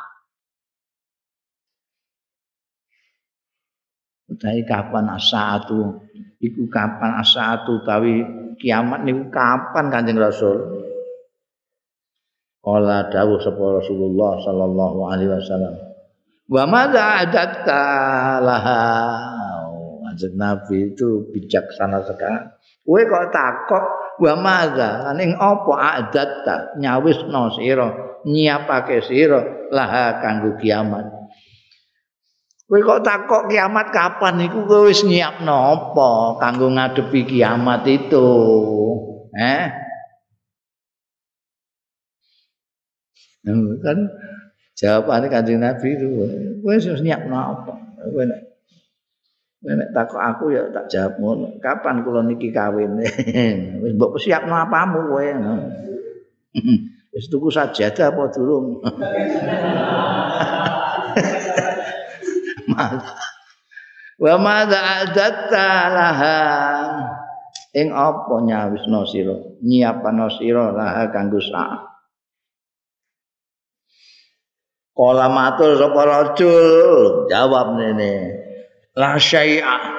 Utai 4.28 4.68
kapan 4.68 5.08
asatu 5.16 6.04
iku 6.44 6.68
kapan 6.68 7.16
asatu 7.24 7.88
tawi 7.88 8.28
kiamat 8.60 9.08
niku 9.08 9.32
kapan 9.32 9.88
Kanjeng 9.88 10.20
Rasul 10.20 10.87
Kala 12.68 13.08
dawuh 13.08 13.40
sapa 13.40 13.80
Rasulullah 13.80 14.44
sallallahu 14.44 15.00
alaihi 15.08 15.32
wasallam. 15.32 15.72
Wa 16.52 16.68
madza 16.68 17.24
adatta 17.24 17.84
laha. 18.44 18.84
Anjing 20.12 20.36
Nabi 20.36 20.92
itu 20.92 21.32
bijaksana 21.32 22.04
sekali. 22.04 22.44
Kowe 22.84 23.02
kok 23.08 23.32
takok 23.32 23.86
wa 24.20 24.34
madza 24.36 25.16
ning 25.16 25.40
apa 25.40 25.74
adatta 25.96 26.76
nyawisno 26.76 27.56
sira 27.56 27.88
nyiapake 28.28 29.00
sira 29.00 29.72
laha 29.72 30.20
kanggo 30.20 30.60
kiamat. 30.60 31.08
Kowe 32.68 32.80
kok 32.84 33.00
takok 33.00 33.48
kiamat 33.48 33.96
kapan 33.96 34.44
iku 34.44 34.68
kowe 34.68 34.92
wis 34.92 35.08
nyiapno 35.08 35.56
apa 35.56 36.36
kanggo 36.44 36.68
ngadepi 36.68 37.32
kiamat 37.32 37.88
itu? 37.88 38.28
Eh? 39.40 39.87
Kan 43.84 43.98
jawabannya 44.78 45.28
kanjeng 45.30 45.62
Nabi 45.62 45.98
itu 45.98 46.08
harus 46.66 47.02
nyiap 47.04 47.26
apa 47.30 47.74
Nek 49.68 49.90
takok 49.92 50.22
aku 50.22 50.54
ya 50.54 50.70
tak 50.70 50.86
jawab 50.88 51.18
ngono. 51.18 51.48
Kapan 51.58 52.06
kula 52.06 52.22
niki 52.24 52.54
kawin? 52.54 53.02
Wis 53.84 53.94
mbok 53.98 54.22
siapno 54.22 54.54
apamu 54.54 55.10
kowe. 55.10 55.28
Wis 57.18 57.26
tuku 57.28 57.50
sajadah 57.50 58.14
apa 58.14 58.24
durung? 58.32 58.78
Wa 64.18 64.34
madza 64.38 64.82
adatta 65.06 65.70
laha 65.94 66.42
ing 67.74 67.94
apa 67.94 68.34
nyawisna 68.42 69.06
sira 69.06 69.38
nyiapana 69.62 70.26
sira 70.34 70.74
laha 70.74 71.10
kanggo 71.14 71.38
sak 71.38 71.97
Kala 74.98 75.30
matur 75.30 75.78
sapa 75.78 76.02
rajul? 76.10 77.30
Jawab 77.30 77.78
nene 77.78 78.34
la 78.98 79.14
syai'a. 79.22 79.94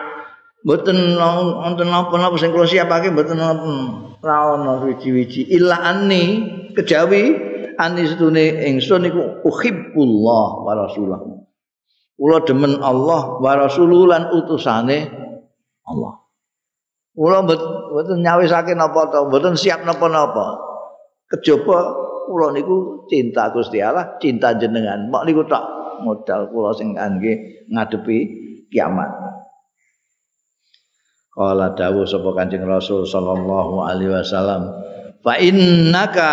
Mboten 0.66 1.14
wonten 1.14 1.86
napa-napa 1.86 2.34
sing 2.34 2.50
kula 2.50 2.66
siapake 2.66 3.14
mboten 3.14 3.38
ora 3.38 4.58
ana 4.58 4.82
wiji-wiji. 4.82 5.54
Illa 5.54 5.78
anni 5.86 6.42
kejawi 6.74 7.22
ani 7.78 8.10
setune 8.10 8.66
ingsun 8.66 9.06
iku 9.06 9.46
uhibbullah 9.46 10.66
wa 10.66 10.72
rasulah 10.74 11.22
kula 12.18 12.42
demen 12.42 12.82
Allah 12.82 13.38
wa 13.38 13.52
rasuluh 13.54 14.10
lan 14.10 14.34
utusane 14.34 15.06
Allah. 15.86 16.26
Kula 17.14 17.46
mboten 17.46 18.18
nyawisake 18.18 18.74
napa 18.74 19.14
to 19.14 19.30
mboten 19.30 19.54
siap 19.54 19.86
napa-napa. 19.86 20.58
Kejaba 21.30 22.07
kula 22.28 22.52
niku 22.52 23.08
cinta 23.08 23.48
Gusti 23.48 23.80
Allah, 23.80 24.20
cinta 24.20 24.52
jenengan. 24.52 25.08
Mak 25.08 25.24
niku 25.24 25.48
tak 25.48 25.64
modal 26.04 26.52
kula 26.52 26.76
sing 26.76 26.92
kangge 26.92 27.64
ngadepi 27.72 28.18
kiamat. 28.68 29.08
Kala 31.32 31.72
dawuh 31.72 32.04
sapa 32.04 32.34
Kanjeng 32.34 32.66
Rasul 32.66 33.06
sallallahu 33.06 33.80
alaihi 33.86 34.10
wasallam, 34.10 34.74
"Fa 35.22 35.38
innaka 35.38 36.30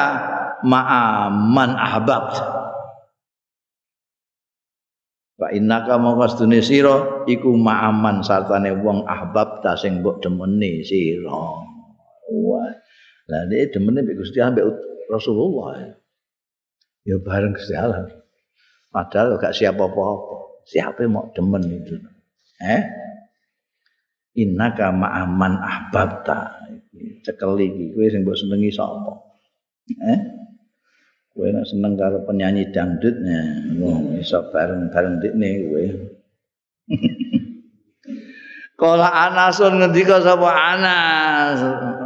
ma'a 0.66 1.30
man 1.30 1.78
ahbabt." 1.78 2.42
Fa 5.36 5.52
innaka 5.52 6.00
mongko 6.00 6.26
sedune 6.32 6.64
sira 6.64 7.28
iku 7.28 7.54
ma'aman 7.54 8.24
sartane 8.24 8.72
wong 8.72 9.04
ahbab 9.04 9.60
ta 9.60 9.76
sing 9.76 10.00
mbok 10.00 10.24
demeni 10.24 10.80
sira. 10.82 11.44
Wah. 12.32 12.72
Lah 13.28 13.44
nek 13.46 13.76
demene 13.76 14.00
mbek 14.06 14.16
Gusti 14.16 14.40
Allah 14.40 14.64
Rasulullah. 15.10 15.96
Ya 17.06 17.22
bareng 17.22 17.54
Gusti 17.54 17.78
Allah. 17.78 18.10
Padahal 18.90 19.38
gak 19.38 19.54
siap 19.54 19.78
apa-apa. 19.78 20.64
Siapa 20.66 21.06
mau 21.06 21.30
demen 21.36 21.62
itu. 21.70 22.00
Eh? 22.64 22.82
Innaka 24.42 24.90
ma'aman 24.90 25.62
ahbabta. 25.62 26.66
Cekel 27.22 27.60
iki 27.60 27.94
kowe 27.94 28.08
sing 28.08 28.26
mbok 28.26 28.40
senengi 28.40 28.72
sapa? 28.74 29.14
Eh? 29.92 30.20
Kowe 31.36 31.48
nek 31.52 31.68
seneng 31.68 32.00
karo 32.00 32.24
penyanyi 32.24 32.72
dangdutnya, 32.72 33.68
wong 33.78 34.16
iso 34.18 34.48
bareng-bareng 34.50 35.20
dikne 35.20 35.50
kowe. 35.68 35.84
Kala 38.80 39.08
Anasun 39.08 39.80
ngendika 39.80 40.20
sapa 40.20 40.52
Anas 40.52 41.60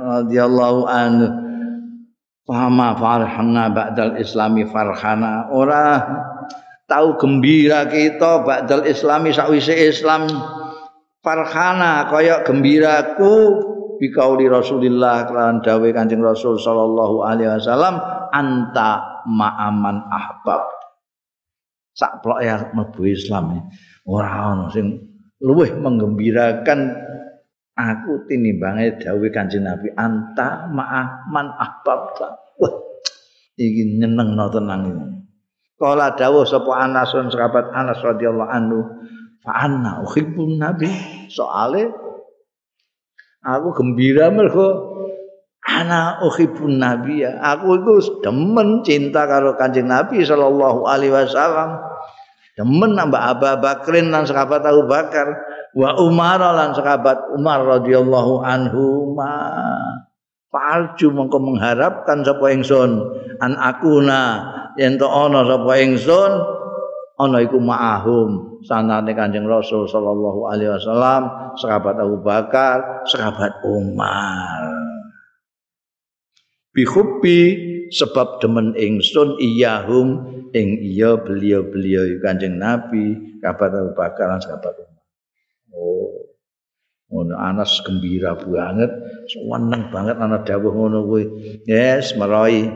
radhiyallahu 0.06 0.86
anhu 0.86 1.49
Fama 2.50 2.98
farhana 2.98 3.70
ba'dal 3.70 4.18
islami 4.18 4.66
farhana. 4.66 5.54
Ora 5.54 6.02
tahu 6.90 7.14
gembira 7.22 7.86
kita 7.86 8.42
ba'dal 8.42 8.90
islami 8.90 9.30
sakwise 9.30 9.78
Islam. 9.78 10.26
Farhana 11.22 12.10
kaya 12.10 12.42
gembiraku 12.42 13.54
bikauli 14.02 14.50
Rasulillah 14.50 15.30
kelan 15.30 15.62
dawe 15.62 15.88
Kanjeng 15.94 16.26
Rasul 16.26 16.58
sallallahu 16.58 17.22
alaihi 17.22 17.54
wasallam 17.54 18.02
anta 18.34 19.22
ma'aman 19.30 20.10
ahbab. 20.10 20.66
Sak 21.94 22.26
plok 22.26 22.42
ya 22.42 22.66
mlebu 22.74 23.06
Islam 23.06 23.70
ora 24.10 24.58
ana 24.58 24.74
sing 24.74 25.06
luwih 25.38 25.70
menggembirakan 25.78 26.98
aku 27.80 28.28
tinimbange 28.28 29.00
dawuh 29.00 29.32
Kanjeng 29.32 29.64
Nabi 29.64 29.88
anta 29.96 30.68
ma'ah 30.68 31.32
man 31.32 31.48
ahbabta. 31.56 32.60
Wah, 32.60 32.74
iki 33.56 33.96
nyenengno 33.96 34.52
tenang 34.52 34.82
iki. 34.92 35.06
Kala 35.80 36.12
dawuh 36.12 36.44
sapa 36.44 36.76
Anasun 36.76 37.32
sahabat 37.32 37.72
Anas 37.72 38.04
radhiyallahu 38.04 38.52
anhu, 38.52 38.80
fa 39.40 39.64
anna 39.64 40.04
uhibbun 40.04 40.60
nabi. 40.60 40.92
Soale 41.32 41.88
aku 43.40 43.72
gembira 43.72 44.28
mergo 44.28 45.00
ana 45.64 46.20
uhibbun 46.20 46.84
nabi 46.84 47.24
ya. 47.24 47.40
Aku 47.56 47.80
itu 47.80 48.20
demen 48.20 48.84
cinta 48.84 49.24
karo 49.24 49.56
Kanjeng 49.56 49.88
Nabi 49.88 50.20
sallallahu 50.20 50.84
alaihi 50.84 51.16
wasallam. 51.16 51.80
Demen 52.60 53.00
nambah 53.00 53.40
Abu 53.40 53.48
Bakrin 53.64 54.12
dan 54.12 54.28
sahabat 54.28 54.60
Abu 54.68 54.84
Bakar 54.84 55.32
wa 55.78 55.90
Umar 56.02 56.42
lan 56.42 56.74
sahabat 56.74 57.34
Umar 57.38 57.62
radhiyallahu 57.66 58.42
anhu 58.42 59.14
ma 59.14 59.34
Falju 60.50 61.14
mongko 61.14 61.38
mengharapkan 61.38 62.26
sapa 62.26 62.50
ingsun 62.50 63.06
an 63.38 63.54
akuna 63.54 64.50
yen 64.82 64.98
to 64.98 65.06
ana 65.06 65.46
sapa 65.46 65.78
ingsun 65.78 66.32
ana 67.22 67.38
iku 67.46 67.62
ma'ahum 67.62 68.58
sanane 68.66 69.14
Kanjeng 69.14 69.46
Rasul 69.46 69.86
sallallahu 69.86 70.50
alaihi 70.50 70.74
wasallam 70.74 71.54
sahabat 71.54 72.02
Abu 72.02 72.18
Bakar 72.26 73.06
sahabat 73.06 73.62
Umar. 73.62 74.74
Bihubbi 76.74 77.42
sebab 77.94 78.42
demen 78.42 78.74
ingsun 78.74 79.38
iyahum 79.38 80.34
ing 80.50 80.82
iya 80.82 81.14
beliau-beliau 81.14 82.10
Kanjeng 82.26 82.58
Nabi 82.58 83.38
sahabat 83.38 83.70
Abu 83.70 83.94
Bakar 83.94 84.34
sahabat 84.42 84.74
Umar 84.82 84.89
Oh. 85.74 86.30
Ngono 87.10 87.34
Anas 87.42 87.82
gembira 87.82 88.38
banget, 88.38 88.94
seneng 89.34 89.90
banget 89.90 90.22
ana 90.22 90.46
dawuh 90.46 90.70
ngono 90.70 91.10
kuwi. 91.10 91.26
Yes, 91.66 92.14
meroy. 92.14 92.70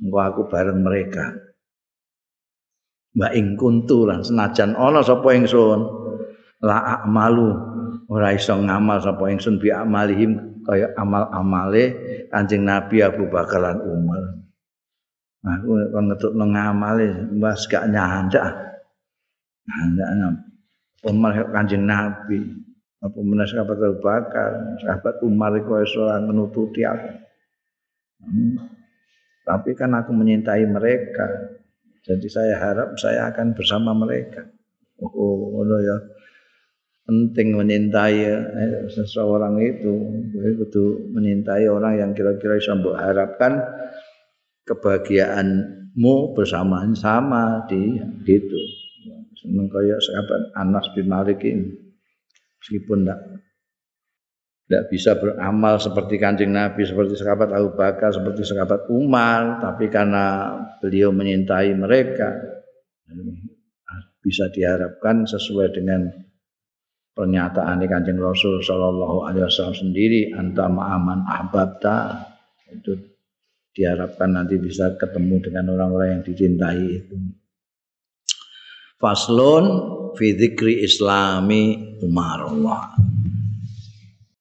Engko 0.00 0.18
aku 0.18 0.40
bareng 0.48 0.80
mereka. 0.80 1.28
Mbak 3.14 3.32
ing 3.36 3.48
kuntu 3.54 4.10
lan 4.10 4.26
senajan 4.26 4.74
ana 4.74 5.04
sapa 5.04 5.38
ingsun 5.38 5.86
la 6.66 7.04
amalu 7.06 7.54
ora 8.10 8.34
iso 8.34 8.58
ngamal 8.58 8.98
sapa 8.98 9.30
ingsun 9.30 9.62
bi 9.62 9.70
amalihim 9.70 10.58
kaya 10.66 10.90
amal-amale 10.98 11.94
Kanjeng 12.32 12.66
Nabi 12.66 13.04
Abu 13.06 13.30
Bakar 13.30 13.62
lan 13.62 13.78
Umar. 13.86 14.42
Aku 15.44 15.76
kon 15.92 16.08
ngetukno 16.10 16.44
ngamale 16.50 17.36
mbas 17.36 17.68
gak 17.68 17.86
nyandak. 17.92 18.50
Nyandak 19.68 20.10
Umar 21.08 21.48
kanjeng 21.52 21.84
Nabi. 21.84 22.40
Apa 23.04 23.20
menas 23.20 23.52
sahabat 23.52 23.76
Abu 23.76 24.00
Bakar 24.00 24.80
sahabat 24.80 25.20
Umar 25.20 25.52
itu 25.60 25.68
seorang 25.92 26.24
menututi 26.24 26.82
aku. 26.84 27.10
Hmm. 28.24 28.56
tapi 29.44 29.76
kan 29.76 29.92
aku 29.92 30.16
menyintai 30.16 30.64
mereka 30.64 31.28
jadi 32.04 32.28
saya 32.28 32.54
harap 32.60 33.00
saya 33.00 33.32
akan 33.32 33.56
bersama 33.56 33.96
mereka. 33.96 34.44
Oh, 35.00 35.56
oh 35.56 35.80
ya. 35.80 35.96
Penting 37.08 37.56
menyintai 37.56 38.20
eh, 38.28 38.84
seseorang 38.92 39.56
itu. 39.64 39.92
Itu 40.60 41.08
menyintai 41.16 41.64
orang 41.64 41.96
yang 42.00 42.10
kira-kira 42.12 42.60
bisa 42.60 42.76
harapkan 42.76 43.56
kebahagiaanmu 44.68 46.36
bersama 46.36 46.84
sama 46.92 47.64
di 47.68 48.00
gitu 48.28 48.83
seneng 49.44 49.68
kaya 49.68 50.00
sahabat 50.00 50.56
Anas 50.56 50.88
bin 50.96 51.12
Malik 51.12 51.44
ini 51.44 51.68
meskipun 52.64 53.04
tidak 53.04 53.20
tidak 54.64 54.84
bisa 54.88 55.12
beramal 55.20 55.76
seperti 55.76 56.16
kancing 56.16 56.48
Nabi, 56.48 56.88
seperti 56.88 57.20
sahabat 57.20 57.52
Abu 57.52 57.76
Bakar, 57.76 58.16
seperti 58.16 58.48
sahabat 58.48 58.88
Umar, 58.88 59.60
tapi 59.60 59.92
karena 59.92 60.56
beliau 60.80 61.12
menyintai 61.12 61.76
mereka, 61.76 62.32
bisa 64.24 64.48
diharapkan 64.48 65.28
sesuai 65.28 65.68
dengan 65.76 66.08
pernyataan 67.12 67.84
kancing 67.84 68.16
Rasul 68.16 68.64
Shallallahu 68.64 69.28
Alaihi 69.28 69.44
Wasallam 69.44 69.76
sendiri, 69.76 70.32
antama 70.32 70.96
aman 70.96 71.28
ahbabta 71.28 72.24
itu 72.72 72.96
diharapkan 73.76 74.32
nanti 74.32 74.56
bisa 74.56 74.96
ketemu 74.96 75.44
dengan 75.44 75.76
orang-orang 75.76 76.08
yang 76.18 76.22
dicintai 76.24 77.04
itu. 77.04 77.14
Faslun 79.04 79.64
fi 80.16 80.32
dzikri 80.32 80.80
islami 80.80 81.76
Umar 82.00 82.48
Allah. 82.48 82.88